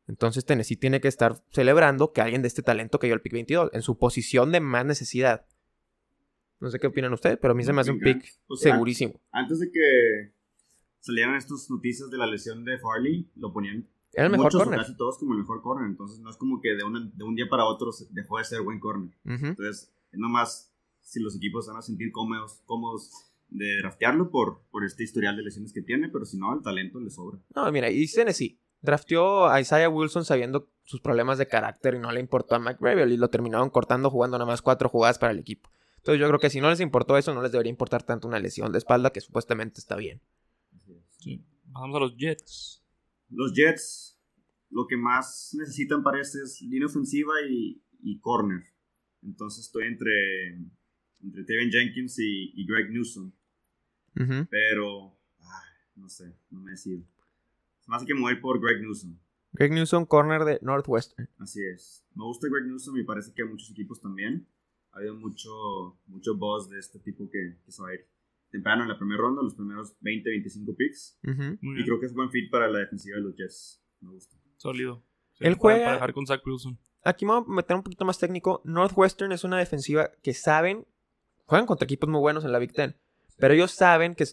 [0.09, 3.71] Entonces Tennessee tiene que estar celebrando que alguien de este talento cayó al pick 22,
[3.73, 5.47] en su posición de más necesidad.
[6.61, 8.73] No sé qué opinan ustedes, pero a mí se me hace un pick O sea,
[8.73, 9.21] segurísimo.
[9.33, 10.33] Antes de que
[11.01, 14.65] salieran estas noticias de la lesión de Farley, lo ponían Era el mejor muchos o
[14.65, 14.81] corner.
[14.81, 15.89] casi todos como el mejor corner.
[15.91, 18.63] Entonces no es como que de, una- de un día para otro dejó de ser
[18.63, 19.11] buen corner.
[19.25, 19.47] Ujú.
[19.47, 20.73] Entonces, es nomás
[21.03, 23.11] si los equipos van a sentir cómodos, cómodos
[23.49, 27.01] de draftearlo por, por este historial de lesiones que tiene, pero si no, el talento
[27.01, 27.39] le sobra.
[27.55, 32.13] No, mira, y Tennessee drafteó a Isaiah Wilson sabiendo sus problemas de carácter y no
[32.13, 35.39] le importó a McGravel y lo terminaron cortando jugando nada más cuatro jugadas para el
[35.39, 35.71] equipo.
[35.97, 38.39] Entonces yo creo que si no les importó eso, no les debería importar tanto una
[38.39, 40.23] lesión de espalda que supuestamente está bien.
[40.73, 41.05] Así es.
[41.19, 41.45] Sí.
[41.65, 42.85] Vamos a los Jets.
[43.29, 44.21] Los Jets,
[44.71, 48.63] lo que más necesitan parece es línea ofensiva y, y corner.
[49.23, 50.13] Entonces estoy entre,
[51.27, 53.33] entre Tevin Jenkins y, y Greg Newsom.
[54.19, 54.47] Ujú.
[54.51, 57.03] Pero, ay, no sé, no me decido.
[57.81, 59.19] Se me hace que me voy por Greg Newsom.
[59.53, 61.29] Greg Newsom, corner de Northwestern.
[61.39, 62.05] Así es.
[62.15, 64.47] Me gusta Greg Newsom y parece que a muchos equipos también.
[64.93, 68.07] Ha habido mucho, mucho buzz de este tipo que, que se va a ir
[68.51, 71.19] temprano en la primera ronda, los primeros 20, 25 picks.
[71.23, 73.83] Y creo que es buen fit para la defensiva de los Jets.
[74.01, 74.37] Me gusta.
[74.57, 75.05] Sólido.
[75.35, 76.79] Sí, Él para- juega- Para dejar con Zach Wilson.
[77.05, 78.63] Aquí me voy a meter un poquito más técnico.
[78.65, 80.87] Northwestern es una defensiva que saben,
[81.47, 82.97] juegan contra equipos muy buenos en la Big Ten,
[83.39, 84.25] pero ellos saben que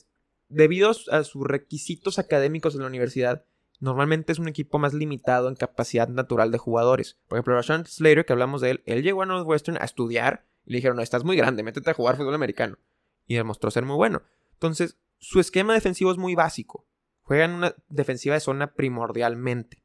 [0.49, 3.45] debido a sus requisitos académicos en la universidad,
[3.79, 7.19] normalmente es un equipo más limitado en capacidad natural de jugadores.
[7.27, 10.71] Por ejemplo, Rashawn Slater, que hablamos de él, él llegó a Northwestern a estudiar y
[10.71, 12.77] le dijeron, no, estás muy grande, métete a jugar fútbol americano.
[13.25, 14.23] Y demostró ser muy bueno.
[14.53, 16.85] Entonces, su esquema defensivo es muy básico.
[17.21, 19.83] Juegan una defensiva de zona primordialmente.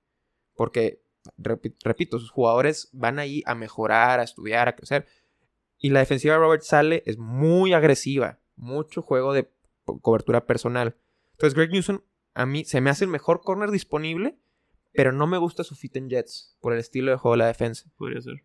[0.54, 1.02] Porque,
[1.36, 5.06] repito, sus jugadores van ahí a mejorar, a estudiar, a crecer.
[5.78, 8.40] Y la defensiva de Robert Sale es muy agresiva.
[8.56, 9.50] Mucho juego de
[10.02, 10.96] cobertura personal.
[11.32, 12.00] Entonces, Greg Newsom
[12.34, 14.38] a mí se me hace el mejor corner disponible,
[14.92, 17.46] pero no me gusta su fit en Jets por el estilo de juego de la
[17.46, 17.90] defensa.
[17.96, 18.44] Podría ser.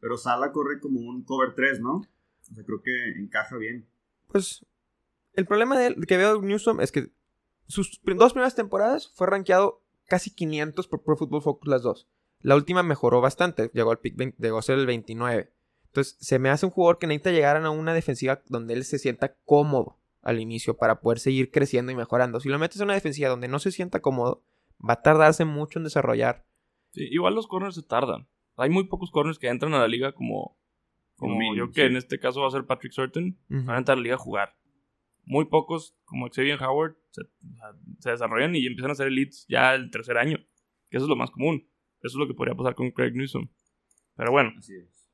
[0.00, 1.96] Pero Sala corre como un cover 3, ¿no?
[1.96, 3.86] O sea, creo que encaja bien.
[4.28, 4.64] Pues
[5.34, 7.10] el problema de que veo Newsom es que
[7.66, 12.08] sus dos primeras temporadas fue rankeado casi 500 por Pro Football Focus las dos.
[12.40, 15.52] La última mejoró bastante, llegó al pick llegó a ser el 29.
[15.98, 19.00] Entonces, se me hace un jugador que necesita llegar a una defensiva donde él se
[19.00, 22.38] sienta cómodo al inicio para poder seguir creciendo y mejorando.
[22.38, 24.44] Si lo metes en una defensiva donde no se sienta cómodo,
[24.78, 26.46] va a tardarse mucho en desarrollar.
[26.94, 28.28] igual los corners se tardan.
[28.56, 30.56] Hay muy pocos corners que entran a la liga como,
[31.16, 34.00] como yo que en este caso va a ser Patrick Surton, van a entrar a
[34.00, 34.54] la liga a jugar.
[35.24, 40.16] Muy pocos, como Xavier Howard, se, desarrollan y empiezan a ser elites ya el tercer
[40.16, 40.38] año.
[40.90, 41.68] Que eso es lo más común.
[42.02, 43.48] Eso es lo que podría pasar con Craig Newsom.
[44.14, 44.52] Pero bueno,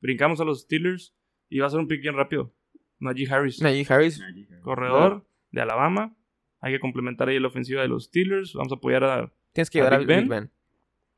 [0.05, 1.13] brincamos a los Steelers
[1.49, 2.53] y va a ser un pick bien rápido.
[2.99, 3.61] Najee Harris.
[3.61, 4.21] Najee Harris.
[4.61, 6.15] Corredor de Alabama.
[6.59, 8.53] Hay que complementar ahí la ofensiva de los Steelers.
[8.53, 9.31] Vamos a apoyar a.
[9.53, 10.51] Tienes que llevar a Big Ben.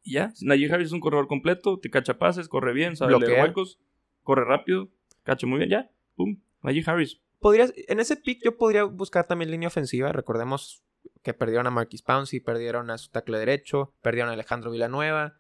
[0.03, 0.33] Y ya.
[0.41, 1.79] Najee Harris es un corredor completo.
[1.79, 3.79] Te cacha pases, corre bien, sabe leer huecos,
[4.23, 4.89] corre rápido,
[5.23, 5.69] cacha muy bien.
[5.69, 5.91] Ya.
[6.15, 6.39] Pum.
[6.63, 7.21] Najee Harris.
[7.39, 10.11] Podrías, en ese pick yo podría buscar también línea ofensiva.
[10.11, 10.83] Recordemos
[11.21, 15.39] que perdieron a Marquis Pouncey, perdieron a su tackle derecho, perdieron a Alejandro Villanueva.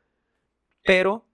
[0.83, 1.26] Pero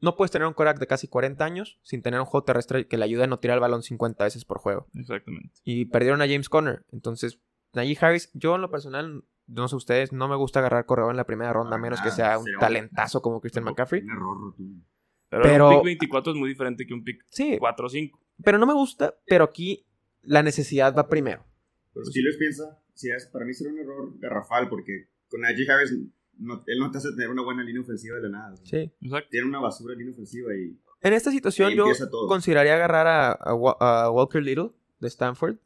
[0.00, 2.96] no puedes tener un Korak de casi 40 años sin tener un juego terrestre que
[2.96, 4.88] le ayude a no tirar el balón 50 veces por juego.
[4.94, 5.50] Exactamente.
[5.64, 6.84] Y perdieron a James Conner.
[6.90, 7.40] Entonces,
[7.74, 11.16] Najee Harris, yo en lo personal, no sé ustedes, no me gusta agarrar corredor en
[11.16, 14.02] la primera ronda, a menos que sea un talentazo como Christian McCaffrey.
[14.02, 14.54] Un error,
[15.30, 18.20] pero, un pick 24 es muy diferente que un pick sí, 4 o 5.
[18.42, 19.86] Pero no me gusta, pero aquí
[20.22, 21.44] la necesidad va primero.
[21.92, 25.70] Pero si les piensa, si es, para mí será un error garrafal, porque con Najee
[25.70, 25.94] Harris
[26.66, 28.56] él no te hace tener una buena línea ofensiva de la nada.
[28.64, 28.90] Sí.
[29.30, 30.78] Tiene una basura línea ofensiva y...
[31.02, 31.86] En esta situación yo
[32.28, 33.54] consideraría agarrar a,
[34.10, 35.56] Walker Little de Stanford.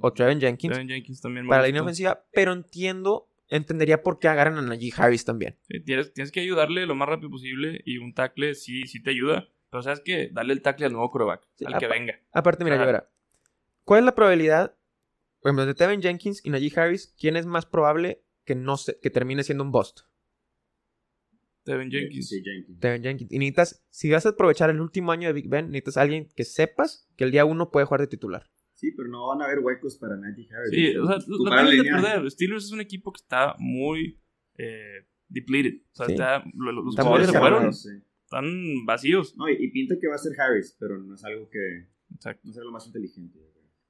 [0.00, 0.72] O Trevin Jenkins.
[0.72, 1.20] Trevin Jenkins.
[1.20, 1.46] también.
[1.46, 5.56] Para la línea ofensiva, pero entiendo, entendería por qué agarran a Najee Harris también.
[5.84, 9.48] tienes, tienes, que ayudarle lo más rápido posible y un tackle sí, sí te ayuda.
[9.70, 12.20] Pero sabes que darle el tackle al nuevo coreback, al que venga.
[12.32, 13.10] Aparte, mira, yo verá.
[13.84, 14.76] ¿Cuál es la probabilidad,
[15.40, 17.14] por ejemplo, de Trevin Jenkins y Najee Harris?
[17.18, 20.00] ¿Quién es más probable que, no se, que termine siendo un bust.
[21.64, 22.30] Devin Jenkins.
[22.68, 23.32] Devin Jenkins.
[23.32, 26.28] Y necesitas, si vas a aprovechar el último año de Big Ben, necesitas a alguien
[26.34, 28.50] que sepas que el día uno puede jugar de titular.
[28.74, 30.70] Sí, pero no van a haber huecos para Najee Harris.
[30.70, 32.30] Sí, o sea, lo tienen perder.
[32.30, 34.20] Steelers es un equipo que está muy
[34.56, 35.82] eh, depleted.
[35.92, 37.68] O sea, está, los jugadores se fueron.
[37.68, 39.36] Están vacíos.
[39.36, 41.88] No, y, pinta que va a ser Harris, pero no es algo que.
[42.12, 42.42] Exacto.
[42.44, 43.38] No es lo más inteligente.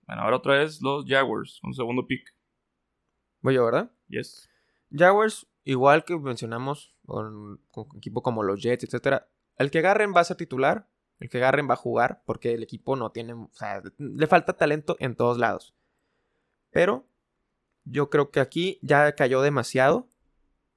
[0.06, 2.22] Bueno, ahora otra vez los Jaguars, un segundo pick.
[3.40, 3.90] Voy yo, ¿verdad?
[4.14, 4.48] Yes.
[4.90, 10.20] Jaguars, igual que mencionamos con, con equipo como los Jets, etcétera, el que agarren va
[10.20, 10.88] a ser titular,
[11.20, 14.54] el que agarren va a jugar, porque el equipo no tiene, o sea, le falta
[14.54, 15.74] talento en todos lados.
[16.70, 17.06] Pero
[17.84, 20.08] yo creo que aquí ya cayó demasiado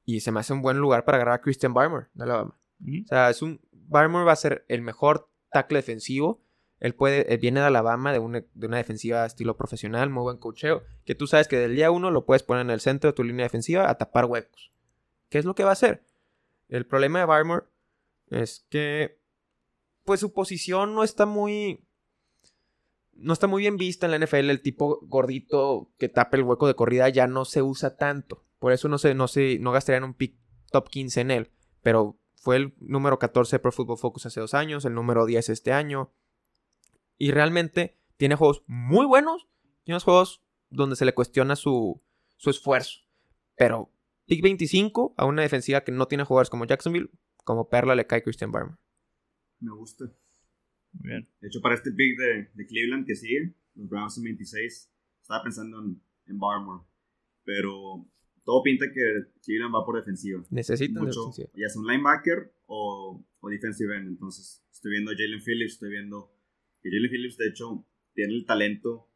[0.05, 2.59] y se me hace un buen lugar para agarrar a Christian Barmer de Alabama.
[2.81, 6.41] O sea, es un Barmer va a ser el mejor tackle defensivo
[6.79, 10.83] él puede, eh, viene de Alabama, de una, de defensiva estilo profesional, muy buen cocheo,
[11.05, 13.23] que tú sabes que del día uno lo puedes poner en el centro de tu
[13.23, 14.71] línea defensiva a tapar huecos.
[15.29, 16.03] ¿Qué es lo que va a hacer?
[16.69, 17.65] El problema de Barmore
[18.29, 19.19] es que,
[20.03, 21.87] pues su posición no está muy,
[23.13, 24.49] no está muy bien vista en la NFL.
[24.49, 28.45] El tipo gordito que tapa el hueco de corrida ya no se usa tanto.
[28.59, 30.37] Por eso no se, no se, no gastarían un pick
[30.71, 31.51] top 15 en él.
[31.81, 35.73] Pero fue el número 14 Pro Football Focus hace dos años, el número 10 este
[35.73, 36.11] año.
[37.17, 39.47] Y realmente tiene juegos muy buenos
[39.85, 42.01] y unos juegos donde se le cuestiona su,
[42.35, 43.01] su esfuerzo.
[43.55, 43.91] Pero
[44.25, 47.09] pick 25 a una defensiva que no tiene jugadores como Jacksonville,
[47.43, 48.77] como Perla le cae Christian Barmer.
[49.59, 50.05] Me gusta.
[50.93, 51.29] Muy bien.
[51.41, 54.91] De hecho, para este pick de, de Cleveland que sigue, los Browns en 26,
[55.21, 56.83] estaba pensando en, en Barmore.
[57.43, 58.05] Pero
[58.43, 60.43] todo pinta que Cleveland va por defensiva.
[60.49, 64.07] Necesitan Mucho, Ya sea un linebacker o, o defensive end.
[64.07, 66.36] Entonces, estoy viendo a Jalen Phillips, estoy viendo
[66.81, 69.09] que Jalen Phillips, de hecho, tiene el talento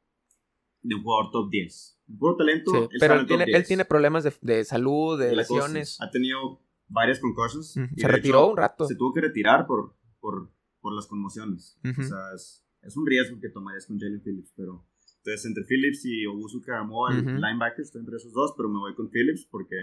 [0.81, 1.99] de un jugador top 10.
[2.07, 2.89] Un puro talento.
[2.99, 5.99] pero él tiene, él tiene, problemas de, de salud, de lesiones.
[6.01, 7.73] Ha tenido varias concussions.
[7.95, 8.85] Se retiró un rato.
[8.85, 11.79] Se tuvo que retirar por, por, por las conmociones.
[11.83, 14.85] O sea, es, es, un riesgo que tomarías con Jalen Phillips, pero...
[15.23, 18.95] Entonces, entre Phillips y Obusu Karamoa, el linebacker, estoy entre esos dos, pero me voy
[18.95, 19.75] con Phillips porque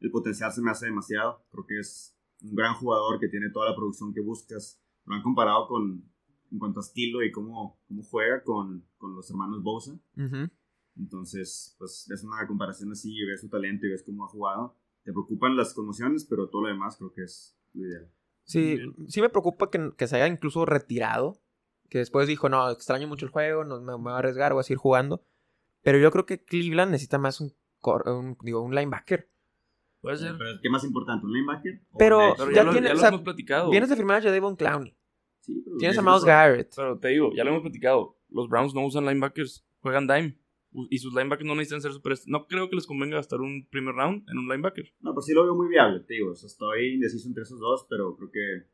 [0.00, 1.44] el potencial se me hace demasiado.
[1.50, 4.82] Creo que es un gran jugador que tiene toda la producción que buscas.
[5.04, 6.10] Lo han comparado con,
[6.54, 9.92] en cuanto a estilo y cómo, cómo juega con, con los hermanos Bosa.
[10.16, 10.48] Ujú.
[10.96, 14.76] Entonces, pues es una comparación así y ves su talento y ves cómo ha jugado.
[15.02, 18.10] Te preocupan las conmociones, pero todo lo demás creo que es lo ideal.
[18.44, 18.78] Sí,
[19.08, 21.40] sí me preocupa que, que se haya incluso retirado.
[21.90, 24.60] Que después dijo, no, extraño mucho el juego, no me, me voy a arriesgar, voy
[24.60, 25.24] a seguir jugando.
[25.82, 27.52] Pero yo creo que Cleveland necesita más un,
[28.06, 29.28] un, digo, un linebacker.
[30.00, 30.36] Puede ser.
[30.38, 31.26] Pero, ¿Qué más importante?
[31.26, 31.82] ¿Un linebacker?
[31.92, 32.36] o Pero- un?
[32.36, 33.70] Pero Ya ya, lo, tiene- ya o lo sea, hemos platicado.
[33.70, 34.96] Vienes de firmar a Jadavon Clowney.
[35.44, 36.24] Sí, pero Tienes a es Miles.
[36.24, 36.72] Garrett.
[36.74, 38.16] Pero te digo, ya lo hemos platicado.
[38.30, 40.38] Los Browns no usan linebackers, juegan dime.
[40.90, 42.14] Y sus linebackers no necesitan ser super.
[42.26, 44.92] No creo que les convenga gastar un primer round en un linebacker.
[45.00, 46.32] No, pero sí lo veo muy viable, te digo.
[46.32, 48.66] O sea, estoy indeciso entre esos dos, pero creo que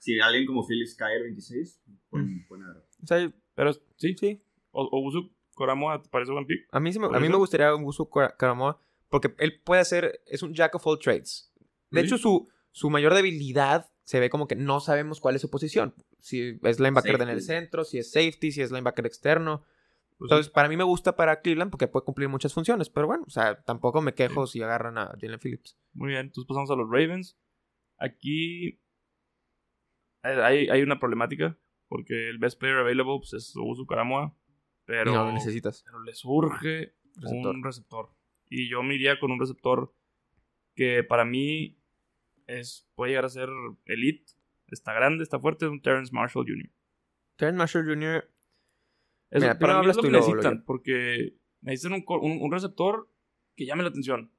[0.00, 1.80] si alguien como Phillips cae al 26,
[2.10, 2.66] pueden, pueden.
[3.02, 4.42] O sea, Pero sí, sí.
[4.72, 6.66] o, o Usu Koramoa, ¿te parece buen pick?
[6.72, 8.78] A mí, sí me, ¿Por a mí me gustaría un Busu Karamoa
[9.08, 11.52] porque él puede hacer, es un jack of all trades.
[11.90, 12.06] De Sí.
[12.06, 15.94] hecho, su, su mayor debilidad se ve como que no sabemos cuál es su posición.
[16.18, 19.64] Si es linebacker en el centro, si es safety, si es linebacker externo.
[20.18, 22.90] Pues Entonces, para mí me gusta para Cleveland porque puede cumplir muchas funciones.
[22.90, 25.78] Pero bueno, o sea, tampoco me quejo si agarran a Jalen Phillips.
[25.92, 27.38] Muy bien, entonces pasamos a los Ravens.
[27.98, 28.80] Aquí
[30.22, 34.36] hay, hay una problemática, porque el best player available pues, es Usu Karamoa,
[34.84, 35.82] pero, no lo necesitas.
[35.84, 37.54] pero le surge Receptor.
[37.54, 38.10] un receptor.
[38.48, 39.94] Y yo me iría con un receptor
[40.74, 41.81] que para mí
[42.60, 43.48] es, puede llegar a ser
[43.86, 44.32] elite,
[44.68, 46.70] está grande, está fuerte, es un Terrence Marshall Jr.
[47.36, 48.28] Terrence Marshall Jr.
[49.30, 53.10] Eso, Mira, para mí es lo que necesitan, porque necesitan un, un- un receptor
[53.56, 54.30] que llame la atención.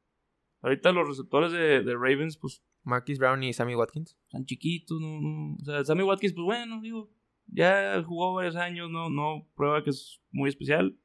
[0.61, 4.17] Ahorita los receptores de, de Ravens, pues Marquis Brown y Sammy Watkins.
[4.27, 5.55] están chiquitos, no, no.
[5.55, 7.11] O sea, Sammy Watkins, pues bueno, digo,
[7.47, 10.97] ya jugó varios años, no, no prueba que es muy especial.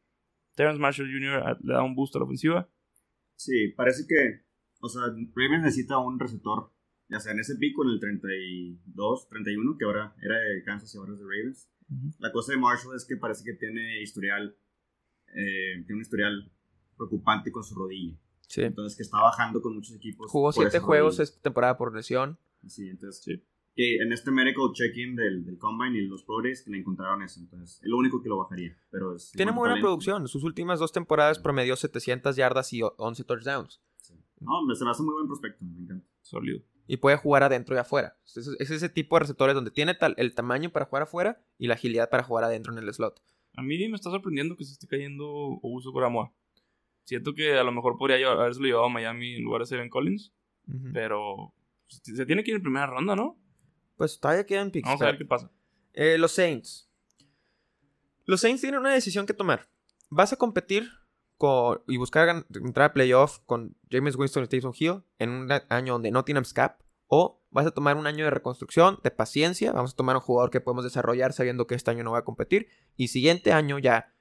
[0.55, 1.43] Terrence Marshall Jr.
[1.47, 2.69] a- le da un boost a la ofensiva.
[3.37, 4.45] Sí, parece que,
[4.81, 5.03] o sea,
[5.35, 6.73] Ravens necesita un receptor,
[7.09, 10.99] ya sea en ese pico, en el 32, 31, que ahora era de Kansas y
[10.99, 11.69] ahora es de Ravens.
[12.19, 14.55] La cosa de Marshall es que parece que tiene historial,
[15.35, 16.53] eh, tiene un historial
[16.97, 18.17] preocupante con su rodilla.
[18.47, 18.63] Sí.
[18.63, 20.31] Entonces que está bajando con muchos equipos.
[20.31, 21.23] Jugó siete juegos rodilla.
[21.25, 22.39] esta temporada por lesión.
[22.67, 23.43] Sí, entonces, Sí.
[23.75, 27.23] que en este medical check-in del, del Combine y los Pro Days que le encontraron
[27.23, 27.41] eso.
[27.41, 28.77] Entonces, es lo único que lo bajaría.
[28.91, 30.29] Pero es, Tiene en muy buena talento, producción.
[30.29, 33.81] Sus últimas dos temporadas promedió 700 yardas y 11 touchdowns.
[33.99, 34.15] sí.
[34.41, 36.07] No, me- se me hace muy buen prospecto, me encanta.
[36.23, 36.61] Sólido.
[36.89, 38.17] Y puede jugar adentro y afuera.
[38.25, 41.69] Es, es ese tipo de receptores donde tiene tal- el tamaño para jugar afuera y
[41.69, 43.23] la agilidad para jugar adentro en el slot.
[43.57, 45.29] A mí me está sorprendiendo que se esté cayendo
[45.63, 46.33] Uso Koramoa.
[47.05, 49.89] Siento que a lo mejor podría llevar- haberse llevado a Miami en lugar de Seven
[49.89, 50.33] Collins,
[50.93, 51.55] pero
[51.89, 53.39] se tiene que ir en primera ronda, ¿no?
[53.97, 54.87] Pues todavía quedan picks.
[54.87, 55.51] Vamos a ver qué pasa.
[55.93, 56.89] Eh, los Saints.
[58.25, 59.69] Los Saints tienen una decisión que tomar.
[60.11, 60.91] ¿Vas a competir
[61.87, 66.11] y buscar entrar a playoff con James Winston y Taysom Hill en un año donde
[66.11, 66.81] no tienes cap?
[67.07, 69.73] ¿O vas a tomar un año de reconstrucción, de paciencia?
[69.73, 72.25] Vamos a tomar un jugador que podemos desarrollar sabiendo que este año no va a
[72.25, 72.69] competir.
[72.97, 74.15] Y siguiente año ya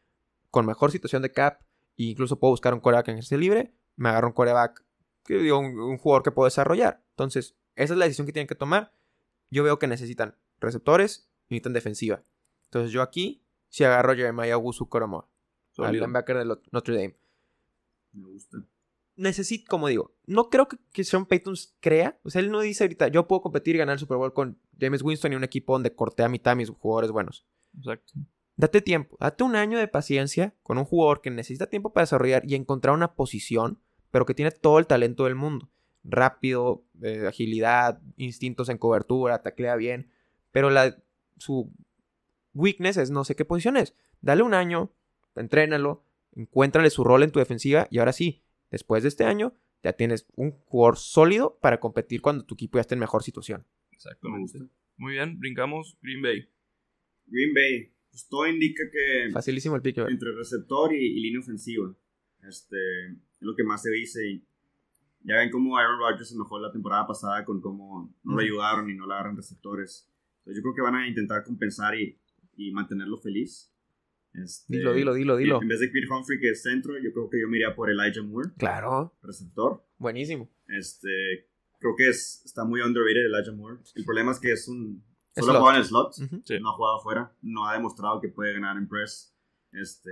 [0.51, 1.61] con mejor situación de cap
[1.97, 3.73] e incluso puedo buscar un coreback en ese libre.
[3.95, 4.85] Me agarro un coreback,
[5.25, 7.03] que digo, un, jugador que puedo desarrollar.
[7.09, 8.93] Entonces, esa es la decisión que tienen que tomar.
[9.49, 12.23] Yo veo que necesitan receptores y necesitan defensiva.
[12.65, 15.29] Entonces yo aquí sí agarro a Jeremiah Wusu Koromoa,
[15.77, 17.15] al linebacker de Notre Dame.
[18.13, 18.57] Me gusta.
[19.15, 22.19] Necesito, como digo, no creo que, que Sean Payton crea.
[22.23, 24.59] O sea, él no dice ahorita, yo puedo competir y ganar el Super Bowl con
[24.79, 27.45] James Winston y un equipo donde corté a mitad a mis jugadores buenos.
[27.75, 28.13] Exacto.
[28.57, 32.43] Date tiempo, date un año de paciencia con un jugador que necesita tiempo para desarrollar
[32.43, 35.69] y encontrar una posición, pero que tiene todo el talento del mundo.
[36.03, 40.09] Rápido, eh, agilidad, instintos en cobertura, taclea bien,
[40.51, 40.97] pero la,
[41.37, 41.71] su
[42.55, 43.93] weakness es no sé qué posición es.
[44.21, 44.91] Dale un año,
[45.39, 49.93] entrénalo, encuéntrale su rol en tu defensiva y ahora sí, después de este año ya
[49.93, 53.65] tienes un jugador sólido para competir cuando tu equipo ya esté en mejor situación.
[53.91, 54.59] Me Exactamente.
[54.59, 54.73] gusta.
[54.97, 56.49] Muy bien, brincamos Green Bay.
[57.27, 57.93] Green Bay.
[58.09, 59.97] Pues todo indica que Facilísimo el pick.
[59.97, 60.11] ¿verdad?
[60.11, 61.93] entre receptor y, y línea ofensiva.
[62.47, 62.77] Este,
[63.07, 64.27] es lo que más se dice.
[64.27, 64.43] Y
[65.23, 68.89] ya ven cómo Aaron Rodgers se mejoró la temporada pasada con cómo no lo ayudaron
[68.89, 70.09] y no le agarran receptores.
[70.39, 72.17] Entonces yo creo que van a intentar compensar y,
[72.55, 73.71] y mantenerlo feliz.
[74.33, 75.61] Este, Dilo, dilo, dilo, dilo.
[75.61, 77.89] En vez de Creed Humphrey, que es centro, yo creo que yo me iría por
[77.89, 79.83] Elijah Moore, Claro, receptor.
[79.97, 80.49] buenísimo.
[80.67, 81.47] Este,
[81.79, 83.77] creo que es, está muy underrated Elijah Moore.
[83.95, 85.03] El problema es que es un...
[85.33, 85.45] Slot.
[85.45, 86.17] Solo juega en el slot.
[86.19, 86.41] Ujú.
[86.45, 86.59] Sí.
[86.59, 87.31] No ha jugado afuera.
[87.43, 89.35] No ha demostrado que puede ganar en press.
[89.71, 90.09] Este,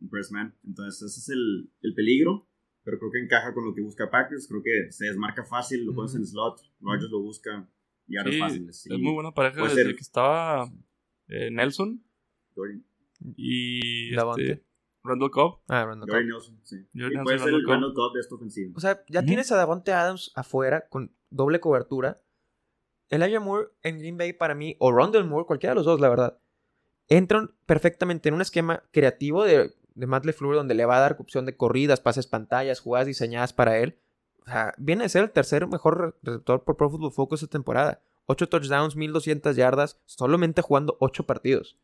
[0.00, 0.54] en press man.
[0.66, 2.48] Entonces ese es el, el peligro.
[2.82, 4.48] Pero creo que encaja con lo que busca Packers.
[4.48, 5.84] Creo que se desmarca fácil.
[5.86, 6.16] Lo pones Ujú.
[6.18, 6.60] en el slot.
[6.80, 7.68] Rodgers lo busca.
[8.08, 8.68] Y ahora Sí, es fácil.
[8.68, 9.94] Es muy buena pareja Puede desde ser.
[9.94, 10.68] que estaba
[11.28, 12.02] eh, Nelson
[12.56, 12.84] Dorian.
[13.36, 14.52] Y Davante.
[14.52, 14.64] este,
[15.02, 15.60] Randall Cobb.
[15.68, 16.18] Ah, Randall Cobb.
[16.24, 16.76] Nelson, sí.
[17.24, 17.70] Puede ser el Randall Cobb.
[17.72, 18.72] Randall Cobb de esta ofensiva.
[18.76, 22.20] O sea, ya tienes a Davante Adams afuera con doble cobertura.
[23.08, 26.08] Elijah Moore en Green Bay para mí, o Rondell Moore, cualquiera de los dos, la
[26.08, 26.38] verdad,
[27.08, 31.16] entran perfectamente en un esquema creativo de, de Matt LeFleur donde le va a dar
[31.20, 33.98] opción de corridas, pases pantallas, jugadas diseñadas para él.
[34.40, 37.52] O sea, viene a ser el tercer mejor re- receptor por Pro Football Focus esta
[37.52, 38.00] temporada.
[38.26, 41.78] 8 touchdowns, 1200 yardas, solamente jugando 8 partidos.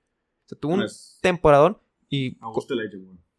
[0.45, 1.78] O sea, tuvo un Pues, temporadón
[2.09, 2.36] y,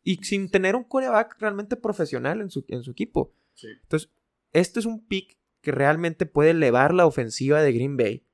[0.03, 3.33] y sin tener un coreback realmente profesional en su, en su equipo.
[3.53, 3.67] Sí.
[3.83, 4.09] Entonces,
[4.51, 8.25] este es un pick que realmente puede elevar la ofensiva de Green Bay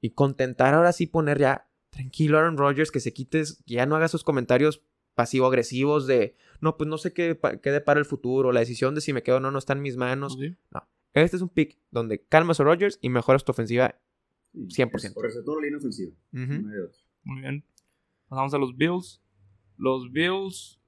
[0.00, 3.86] y contentar ahora sí poner ya tranquilo a Aaron Rodgers que se quites, que ya
[3.86, 4.82] no haga sus comentarios
[5.14, 9.12] pasivo-agresivos de no, pues no sé qué, qué depara el futuro, la decisión de si
[9.14, 10.36] me quedo o no no está en mis manos.
[10.38, 10.54] Sí.
[11.14, 13.98] Este es un pick donde calmas a Rodgers y mejoras tu ofensiva.
[14.68, 14.82] Sí.
[14.82, 15.14] 100%.
[15.14, 16.12] Por eso toda la línea ofensiva.
[16.32, 17.00] No de otra.
[17.22, 17.64] Muy bien.
[18.28, 19.22] Pasamos a los Bills.
[19.76, 20.80] Los Bills,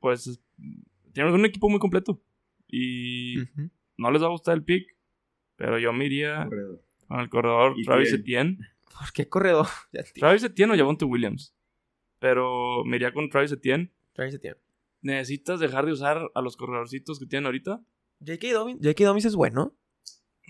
[0.00, 0.40] pues, es-
[1.12, 2.20] tienen un equipo muy completo.
[2.66, 3.36] Y
[3.96, 4.94] no les va a gustar el pick,
[5.56, 6.82] pero yo me iría Corredor.
[7.06, 8.20] con el corredor ¿Y Travis quién?
[8.20, 8.58] Etienne.
[8.84, 9.66] ¿Por qué corredor?
[10.14, 11.54] Travis Etienne o Javonte Williams.
[12.18, 13.92] Pero me iría con Travis Etienne.
[14.12, 14.58] Travis Etienne.
[15.00, 17.80] ¿Necesitas dejar de usar a los corredorcitos que tienen ahorita?
[18.20, 18.52] J.K.
[18.52, 19.04] Dobbins, J.K.
[19.04, 19.74] Dobbins es bueno.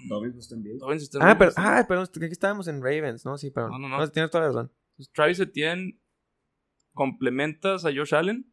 [0.08, 0.80] Dobbins no está en Bills.
[0.80, 1.38] Dobbins está Ah, bien.
[1.38, 3.36] pero, ah, perdón, aquí estábamos en Ravens, ¿no?
[3.36, 3.72] Sí, perdón.
[3.72, 4.08] No, no, no.
[4.10, 4.72] tienes toda la razón.
[4.98, 6.00] Entonces, Travis Etienne,
[6.92, 8.52] complementas a Josh Allen.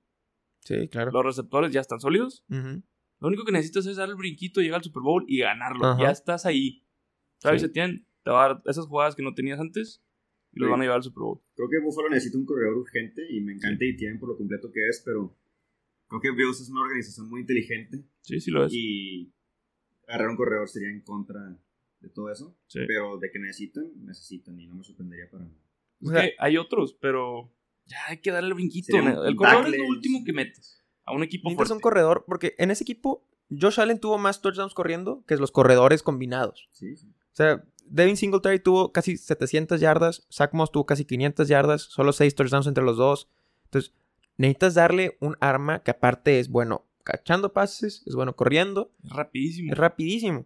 [0.61, 1.11] Sí, claro.
[1.11, 2.43] Los receptores ya están sólidos.
[2.49, 5.85] Lo único que necesitas es dar el brinquito, llegar al Super Bowl y ganarlo.
[5.85, 6.03] Ajá.
[6.03, 6.85] Ya estás ahí.
[7.39, 7.67] Travis Sí.
[7.67, 10.03] Etienne te va a dar esas jugadas que no tenías antes
[10.51, 10.71] y los Sí.
[10.71, 11.39] van a llevar al Super Bowl.
[11.55, 14.71] Creo que Buffalo necesita un corredor urgente y me encanta y tienen por lo completo
[14.71, 15.35] que es, pero
[16.07, 18.73] creo que Bills es una organización muy inteligente Sí, sí lo es.
[18.73, 19.33] y
[20.07, 21.57] agarrar un corredor sería en contra
[21.99, 22.55] de todo eso.
[22.67, 22.79] Sí.
[22.87, 25.57] Pero de que necesitan, necesitan y no me sorprendería para nada.
[26.05, 27.51] Es O sea- que hay otros, pero
[27.85, 28.97] ya hay que darle el brinquito.
[28.97, 31.73] El corredor es lo último que metes a un equipo Necesitas fuerte.
[31.73, 36.01] un corredor, porque en ese equipo, Josh Allen tuvo más touchdowns corriendo que los corredores
[36.01, 36.67] combinados.
[36.71, 37.07] Sí, sí.
[37.07, 42.11] O sea, Devin Singletary tuvo casi 700 yardas, Zach Moss tuvo casi 500 yardas, solo
[42.13, 43.29] 6 touchdowns entre los dos.
[43.65, 43.93] Entonces,
[44.37, 49.71] necesitas darle un arma que aparte es bueno cachando pases, es bueno corriendo, Es rapidísimo.
[49.73, 50.45] es rapidísimo.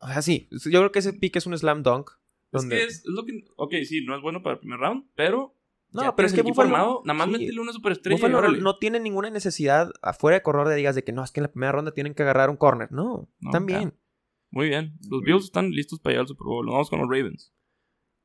[0.00, 2.10] O sea, sí, yo creo que ese pick es un slam dunk.
[2.52, 3.44] Es que es, lo que.
[3.56, 5.56] Ok, sí, no es bueno para el primer round, pero.
[5.90, 7.32] No, ya pero es que Buffalo- nada más sí.
[7.32, 8.16] métele una superestrella.
[8.16, 11.40] Buffalo no, tiene ninguna necesidad afuera de corredor de digas de que no, es que
[11.40, 12.90] en la primera ronda tienen que agarrar un corner.
[12.92, 13.28] No,
[13.66, 13.94] bien.
[14.50, 14.98] Muy bien.
[15.08, 16.66] Los Bills están listos para llegar al Super Bowl.
[16.66, 17.52] Vamos con los Ravens.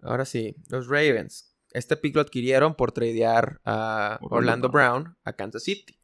[0.01, 1.55] Ahora sí, los Ravens.
[1.71, 5.97] Este pick lo adquirieron por tradear a Orlando Orlando Brown a Kansas City.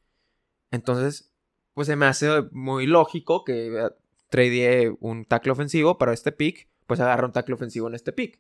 [0.72, 1.34] Entonces,
[1.74, 3.90] pues se me hace muy lógico que eh,
[4.30, 8.40] tradeé un tackle ofensivo para este pick, pues agarra un tackle ofensivo en este pick.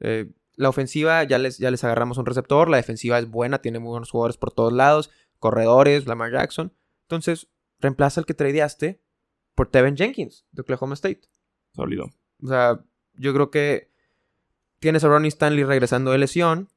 [0.00, 3.78] Eh, la ofensiva ya les, ya les agarramos un receptor, la defensiva es buena, tiene
[3.78, 6.72] muy buenos jugadores por todos lados, corredores, Lamar Jackson.
[7.02, 7.48] Entonces,
[7.80, 9.02] reemplaza al que tradeaste
[9.54, 11.22] por Tevin Jenkins de Oklahoma State.
[11.74, 12.10] Sólido.
[12.42, 13.90] O sea, yo creo que
[14.78, 16.68] tienes a Ronnie Stanley regresando de lesión.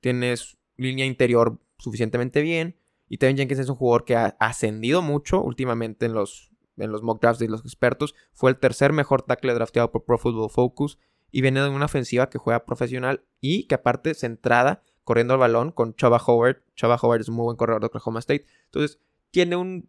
[0.00, 2.76] Tienes línea interior suficientemente bien.
[3.08, 7.02] Y Tevin Jenkins es un jugador que ha ascendido mucho últimamente en los, en los
[7.02, 8.14] mock drafts de los expertos.
[8.32, 10.98] Fue el tercer mejor tackle drafteado por Pro Football Focus.
[11.30, 15.72] Y viene de una ofensiva que juega profesional y que aparte centrada corriendo el balón
[15.72, 16.62] con Chava Howard.
[16.76, 18.44] Chava Howard es un muy buen corredor de Oklahoma State.
[18.66, 19.00] Entonces,
[19.30, 19.88] tiene un,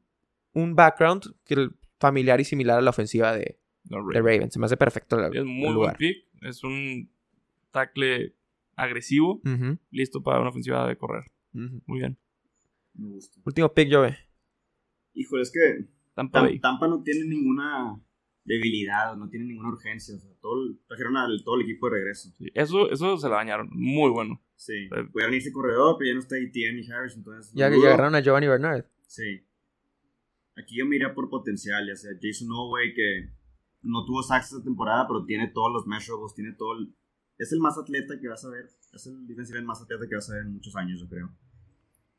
[0.54, 3.58] un background que el- familiar y similar a la ofensiva de,
[3.90, 4.54] Los de Ravens.
[4.54, 5.98] Se me hace perfecto la- Es el muy buen lugar.
[5.98, 6.26] pick.
[6.42, 7.10] Es un
[7.72, 8.36] tackle
[8.76, 9.42] agresivo,
[9.92, 11.26] listo para una ofensiva de correr.
[11.52, 12.18] Muy bien.
[12.94, 13.40] Me gusta.
[13.46, 14.18] Último pick, Jove.
[15.14, 15.86] Híjole, es que
[16.16, 16.60] Tampa Tam- Bay.
[16.60, 18.00] Tampa no tiene ninguna
[18.46, 20.16] debilidad, no tiene ninguna urgencia.
[20.16, 22.30] O sea, todo el- trajeron al todo el equipo de regreso.
[22.38, 23.70] Sí, Eso, eso se la bañaron.
[23.72, 24.42] Muy bueno.
[24.56, 24.74] Sí.
[24.74, 25.08] Eh.
[25.12, 27.52] Pudieron irse corredor, pero ya no está ATM y Harris, entonces.
[27.54, 28.86] Ya, ya agarraron a Giovanni Bernard.
[29.08, 29.46] Sí.
[30.56, 33.30] Aquí yo me iría por potencial, ya sea Jason Oway, que
[33.82, 36.94] no tuvo sacks esta temporada, pero tiene todos los measurables, tiene todo el...
[37.40, 40.30] Es el más atleta que vas a ver, es el defensive más atleta que vas
[40.30, 41.32] a ver en muchos años, yo creo.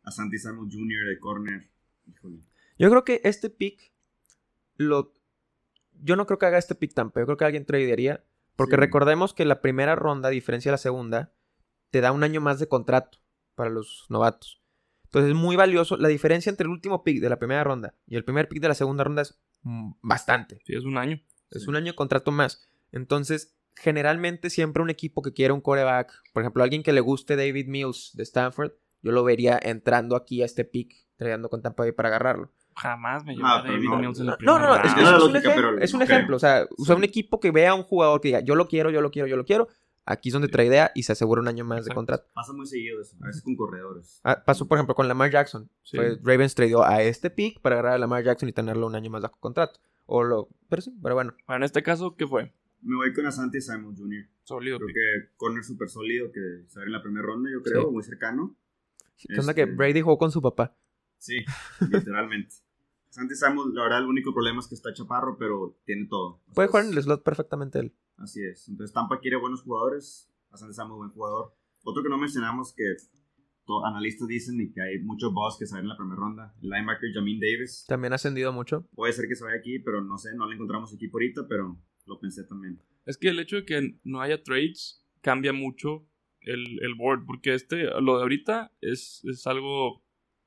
[0.03, 1.09] A Santi Samuel Jr.
[1.09, 1.71] de corner,
[2.09, 2.41] híjole.
[2.79, 3.93] Yo creo que este pick
[4.77, 5.15] lo.
[6.03, 7.21] Yo no creo que haga este pick Tampa.
[7.21, 8.25] Yo creo que alguien tradearía.
[8.57, 8.81] Porque Sí.
[8.81, 11.33] recordemos que la primera ronda, a diferencia de la segunda,
[11.91, 13.19] te da un año más de contrato
[13.57, 14.61] para los novatos.
[15.05, 15.97] Entonces es muy valioso.
[15.97, 18.69] La diferencia entre el último pick de la primera ronda y el primer pick de
[18.69, 19.41] la segunda ronda es
[20.03, 20.61] bastante.
[20.65, 21.21] Sí, es un año.
[21.51, 21.69] Es Sí.
[21.69, 22.69] un año de contrato más.
[22.93, 27.37] Entonces, generalmente siempre un equipo que quiere un coreback, por ejemplo, alguien que le guste
[27.37, 28.73] David Mills de Stanford,
[29.03, 32.53] yo lo vería entrando aquí a este pick, trayendo con Tampa Bay para agarrarlo.
[32.77, 33.99] Jamás me llevó Ah, a pero David no.
[33.99, 34.89] Mills en la No, primera no, no, es, ronda.
[34.89, 36.37] es- Ah, es la un, lógica, ejem- pero es un ejemplo.
[36.37, 36.99] O sea, o sea, Sí.
[36.99, 39.29] un equipo que vea a un jugador que diga, yo lo quiero, yo lo quiero,
[39.29, 39.69] yo lo quiero,
[40.07, 42.27] Aquí es donde tradea y se asegura un año más de contrato.
[42.35, 44.21] Pasa muy seguido eso, a veces con corredores.
[44.23, 45.71] Ah, pasó, por ejemplo, con Lamar Jackson.
[45.83, 45.97] Sí.
[45.97, 49.09] Fue- Ravens tradeó a este pick para agarrar a Lamar Jackson y tenerlo un año
[49.11, 49.81] más bajo contrato.
[50.05, 50.51] O lo...
[50.69, 51.33] Pero sí, pero bueno.
[51.47, 52.53] Bueno, en este caso, ¿qué fue?
[52.83, 54.27] Me voy con Asante Simon Jr.
[54.43, 54.95] Sólido Creo pick.
[54.95, 57.89] que corner súper sólido, que se en la primera ronda, yo creo, Sí.
[57.91, 58.55] muy cercano.
[59.17, 60.77] ¿Qué onda que Este- Brady jugó con su papá?
[61.25, 61.39] Sí,
[61.91, 62.55] literalmente.
[63.09, 66.43] Asante Simon, la verdad, el único problema es que está chaparro, pero tiene todo.
[66.53, 67.95] Puede Entonces, jugar en el slot perfectamente él.
[68.19, 68.69] Así es.
[68.69, 70.31] Entonces Tampa quiere buenos jugadores.
[70.51, 71.57] Asante Samuel, buen jugador.
[71.83, 72.85] Otro que no mencionamos que
[73.87, 76.55] analistas dicen y que hay muchos boss que salen en la primera ronda.
[76.61, 77.87] El linebacker Jamin Davis.
[77.89, 78.87] También ha ascendido mucho.
[78.95, 81.47] Puede ser que se vaya aquí, pero no sé, no lo encontramos aquí por ahorita,
[81.49, 82.83] pero lo pensé también.
[83.07, 86.07] Es que el hecho de que no haya trades cambia mucho
[86.41, 87.25] el, el board.
[87.25, 90.04] Porque este, lo de ahorita es, es algo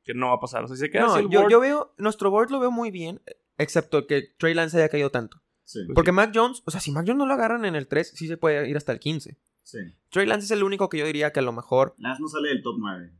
[0.08, 0.64] que no va a pasar.
[0.64, 2.60] O sea, si se queda así No, el yo, board, yo veo, nuestro board lo
[2.60, 3.22] veo muy bien,
[3.58, 5.44] excepto que Trey Lance haya caído tanto.
[5.64, 7.88] Sí, Pues Porque Mac Jones, o sea, si Mac Jones no lo agarran en el
[7.90, 9.38] 3, sí se puede ir hasta el 15.
[9.64, 9.78] sí.
[10.10, 11.94] Trey Lance es el único que yo diría que a lo mejor.
[11.98, 13.12] Lance no sale del top 9.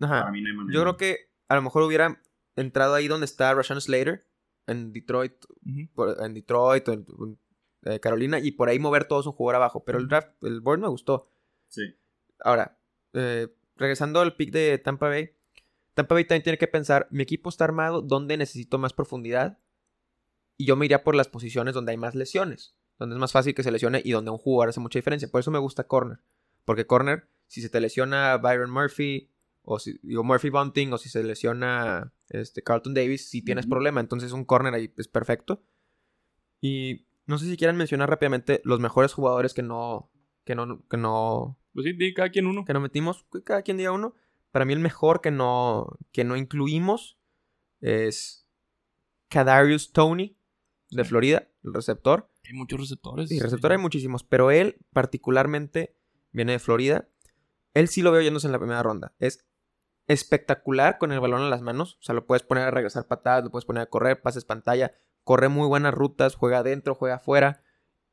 [0.00, 0.20] Ajá.
[0.20, 0.74] Para mí no hay manera.
[0.74, 2.20] Yo creo que a lo mejor hubiera
[2.56, 4.26] entrado ahí donde está Rashawn Slater,
[4.66, 5.34] en Detroit,
[5.64, 7.38] en Detroit, en, en,
[7.84, 9.84] eh, Carolina, y por ahí mover todo su jugador abajo.
[9.84, 11.30] Pero el draft, el board me gustó.
[11.68, 11.82] Sí.
[12.40, 12.78] Ahora,
[13.12, 15.36] eh, regresando al pick de Tampa Bay,
[15.94, 19.58] Tampa Bay también tiene que pensar, mi equipo está armado, ¿dónde necesito más profundidad?
[20.56, 23.54] Y yo me iría por las posiciones donde hay más lesiones, donde es más fácil
[23.54, 25.28] que se lesione y donde un jugador hace mucha diferencia.
[25.28, 26.20] Por eso me gusta corner,
[26.64, 29.30] porque corner, si se te lesiona Byron Murphy,
[29.64, 34.00] o si digo Murphy Bunting, o si se lesiona este, Carlton Davis, si tienes problema,
[34.00, 35.62] entonces un corner ahí es perfecto.
[36.60, 40.10] Y no sé si quieran mencionar rápidamente los mejores jugadores que no,
[40.44, 42.64] que no, que no Pues sí, di cada quien uno.
[42.64, 44.14] que no metimos, cada quien diga uno.
[44.52, 47.18] Para mí el mejor que no, que no incluimos
[47.80, 48.46] es
[49.28, 50.38] Kadarius Tony
[50.90, 51.08] de Sí.
[51.08, 52.30] Florida, el receptor.
[52.44, 53.28] Hay muchos receptores.
[53.28, 55.96] Sí, receptor hay muchísimos, pero él particularmente
[56.32, 57.08] viene de Florida.
[57.74, 59.14] Él sí lo veo yéndose en la primera ronda.
[59.18, 59.46] Es
[60.06, 61.96] espectacular con el balón en las manos.
[62.00, 64.94] O sea, lo puedes poner a regresar patadas, lo puedes poner a correr, pases pantalla,
[65.24, 67.62] corre muy buenas rutas, juega adentro, juega afuera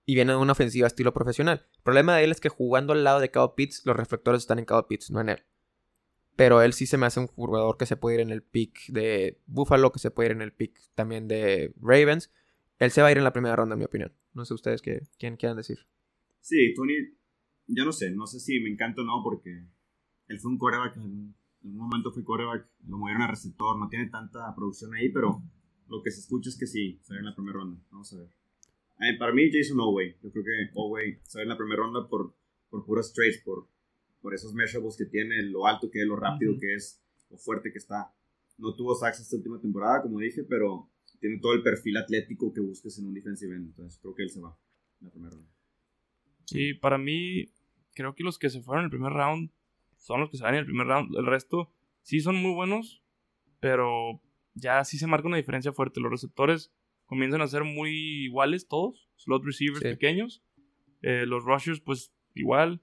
[0.05, 1.67] y viene de una ofensiva estilo profesional.
[1.75, 4.59] El problema de él es que jugando al lado de Kyle Pitts, los reflectores están
[4.59, 5.43] en Kyle Pitts, no en él.
[6.39, 8.87] Pero él sí se me hace un jugador que se puede ir en el pick
[8.93, 12.31] de Buffalo, que se puede ir en el pick también de Ravens.
[12.77, 14.13] Él se va a ir en la primera ronda, en mi opinión.
[14.33, 15.79] No sé ustedes qué, quién quieran decir.
[16.39, 16.93] Sí, Tony,
[17.67, 19.65] yo no sé, no sé si me encanta o no, porque
[20.29, 24.09] él fue un coreback, en un momento fue coreback, lo movieron a receptor, no tiene
[24.09, 25.43] tanta producción ahí, pero
[25.89, 27.81] lo que se escucha es que sí, sale en la primera ronda.
[27.91, 28.29] Vamos a ver.
[29.01, 32.33] Eh, para mí, Jason Oway, yo creo que Oway sale en la primera ronda por,
[32.69, 33.67] por puras trades, por,
[34.21, 36.59] por esos measurables que tiene, lo alto que es, lo rápido Ujú.
[36.61, 38.13] que es, lo fuerte que está.
[38.57, 40.89] No tuvo sacks esta última temporada, como dije, pero
[41.19, 44.29] tiene todo el perfil atlético que busques en un defensive end, entonces creo que él
[44.29, 44.57] se va
[45.01, 45.49] en la primera ronda.
[46.45, 47.51] Sí, para mí,
[47.93, 49.51] creo que los que se fueron en el primer round
[49.97, 51.15] son los que se van en el primer round.
[51.15, 53.03] El resto sí son muy buenos,
[53.59, 54.21] pero
[54.55, 55.99] ya sí se marca una diferencia fuerte.
[55.99, 56.73] Los receptores
[57.05, 57.91] comienzan a ser muy
[58.25, 59.89] iguales todos, slot receivers Sí.
[59.89, 60.43] pequeños.
[61.01, 62.81] Eh, los rushers, pues igual.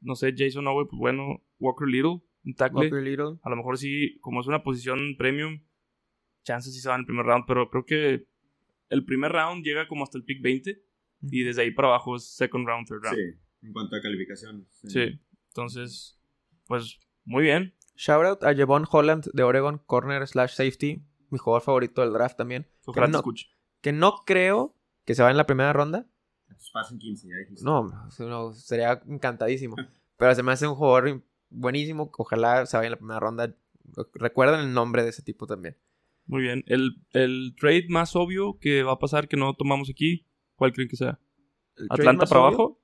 [0.00, 1.42] No sé, Jason Owe, pues bueno.
[1.58, 2.80] Walker Little, un tackle.
[2.84, 3.38] Walker Little.
[3.42, 5.60] A lo mejor sí, como es una posición premium,
[6.42, 8.26] chances sí se van en el primer round, pero creo que
[8.88, 10.82] el primer round llega como hasta el pick 20
[11.22, 13.16] y desde ahí para abajo es second round, third round.
[13.16, 14.66] Sí, en cuanto a calificaciones.
[14.86, 15.20] Sí.
[15.48, 16.18] Entonces,
[16.66, 17.74] pues muy bien.
[17.96, 21.04] Shout out a Javon Holland de Oregon, corner slash safety.
[21.28, 22.66] Mi jugador favorito del draft también.
[22.86, 23.46] Ojalá Que te no, escuche.
[23.82, 24.74] que no creo
[25.04, 26.09] que se vaya en la primera ronda.
[26.72, 27.64] Pasen 15, ya dijiste.
[27.64, 29.76] No, no, sería encantadísimo.
[30.16, 32.10] Pero se me hace un jugador buenísimo.
[32.16, 33.54] Ojalá se vaya en la primera ronda.
[34.14, 35.76] Recuerden el nombre de ese tipo también.
[36.26, 36.62] Muy bien.
[36.66, 40.88] El, el trade más obvio que va a pasar que no tomamos aquí, ¿cuál creen
[40.88, 41.18] que sea?
[41.88, 42.80] ¿Atlanta para obvio, abajo?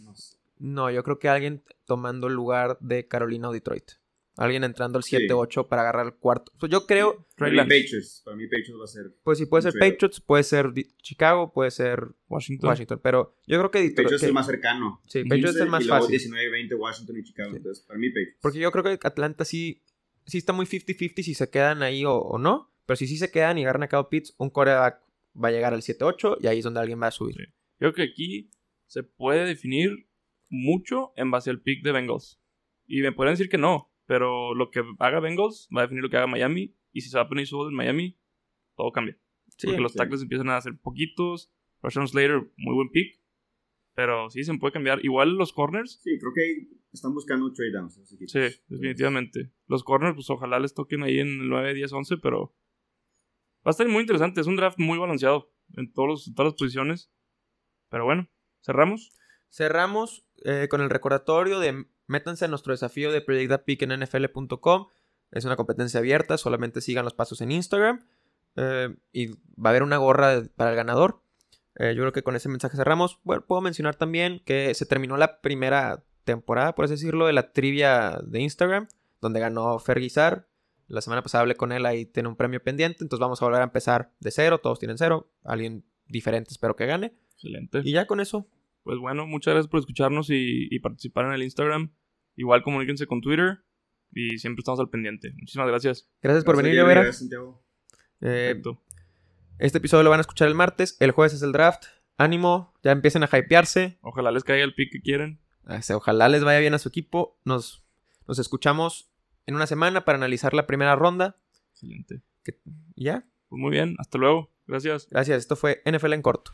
[0.00, 0.36] No sé.
[0.58, 3.90] No, yo creo que alguien tomando el lugar de Carolina o Detroit.
[4.38, 6.52] Alguien entrando al 7-8 para agarrar el cuarto.
[6.58, 7.58] Pues yo creo, Para mí.
[7.58, 8.22] Patriots.
[8.24, 9.14] Para mí Patriots va a ser.
[9.22, 9.92] pues si puede ser trade.
[9.92, 10.72] Patriots, puede ser
[11.02, 12.70] Chicago, puede ser Washington.
[12.70, 13.00] Washington.
[13.02, 13.96] Pero yo creo que Detroit.
[13.96, 15.02] Patriots es que- el más cercano.
[15.06, 16.18] Sí, Patriots es el 15, más y luego fácil.
[16.18, 17.50] 19 y 20 Washington y Chicago.
[17.50, 17.56] Sí.
[17.58, 18.38] Entonces, para mí Patriots.
[18.40, 19.82] Porque yo creo que Atlanta sí,
[20.24, 22.72] sí está muy 50-50 si se quedan ahí o, o no.
[22.86, 25.02] Pero si sí se quedan y agarran a Kyle Pitts, un coreback
[25.42, 27.34] va a llegar al 7-8 y ahí es donde alguien va a subir.
[27.36, 27.44] Sí.
[27.78, 28.50] Creo que aquí
[28.86, 30.08] se puede definir
[30.48, 32.40] mucho en base al pick de Bengals.
[32.86, 36.10] Y me pueden decir que no, pero lo que haga Bengals va a definir lo
[36.10, 36.74] que haga Miami.
[36.92, 38.18] Y si se va a poner su en Miami,
[38.76, 39.18] todo cambia.
[39.56, 39.98] Sí, porque los sí.
[39.98, 41.52] tackles empiezan a hacer poquitos.
[41.82, 43.20] Rashawn Slater, muy buen pick.
[43.94, 45.04] Pero sí, se puede cambiar.
[45.04, 46.00] Igual los corners.
[46.02, 48.00] Sí, creo que ahí están buscando trade downs.
[48.26, 49.52] Sí, definitivamente.
[49.66, 52.54] Los corners, pues ojalá les toquen ahí en el 9, 10, 11, pero
[53.66, 54.40] va a estar muy interesante.
[54.40, 57.12] Es un draft muy balanceado en, todos los- en todas las posiciones.
[57.90, 58.28] Pero bueno,
[58.62, 59.10] cerramos.
[59.50, 64.86] Cerramos eh, con el recordatorio de métanse a nuestro desafío de Pick en NFL.com.
[65.30, 68.04] Es una competencia abierta, solamente sigan los pasos en Instagram.
[68.56, 71.22] eh, y va a haber una gorra para el ganador.
[71.76, 73.18] Eh, yo creo que con ese mensaje cerramos.
[73.24, 77.52] Bueno, puedo mencionar también que se terminó la primera temporada, por así decirlo, de la
[77.52, 78.88] trivia de Instagram,
[79.20, 80.48] donde ganó Ferguizar.
[80.86, 83.62] La semana pasada hablé con él, ahí tiene un premio pendiente, entonces vamos a volver
[83.62, 87.14] a empezar de cero, todos tienen cero, alguien diferente espero que gane.
[87.34, 87.80] Excelente.
[87.82, 88.46] Y ya con eso,
[88.82, 91.94] Pues bueno, muchas gracias por escucharnos y, y participar en el Instagram.
[92.36, 93.58] Igual comuníquense con Twitter
[94.12, 95.32] y siempre estamos al pendiente.
[95.38, 96.10] Muchísimas gracias.
[96.22, 97.00] gracias por venir, Gracias, Llovera.
[97.02, 97.64] gracias, Santiago.
[98.20, 98.82] Eh, Perfecto.
[99.58, 101.84] este episodio lo van a escuchar el martes, el jueves es el draft.
[102.18, 103.98] Ánimo, ya empiecen a hypearse.
[104.02, 105.40] Ojalá les caiga el pick que quieren.
[105.68, 107.40] Este, Ojalá les vaya bien a su equipo.
[107.44, 107.84] Nos,
[108.28, 109.10] nos escuchamos
[109.46, 111.40] en una semana para analizar la primera ronda.
[111.72, 112.22] Excelente.
[112.96, 114.52] Ya, Pues muy bien, hasta luego.
[114.66, 115.08] Gracias.
[115.10, 115.38] gracias.
[115.38, 116.52] Esto fue NFL en corto.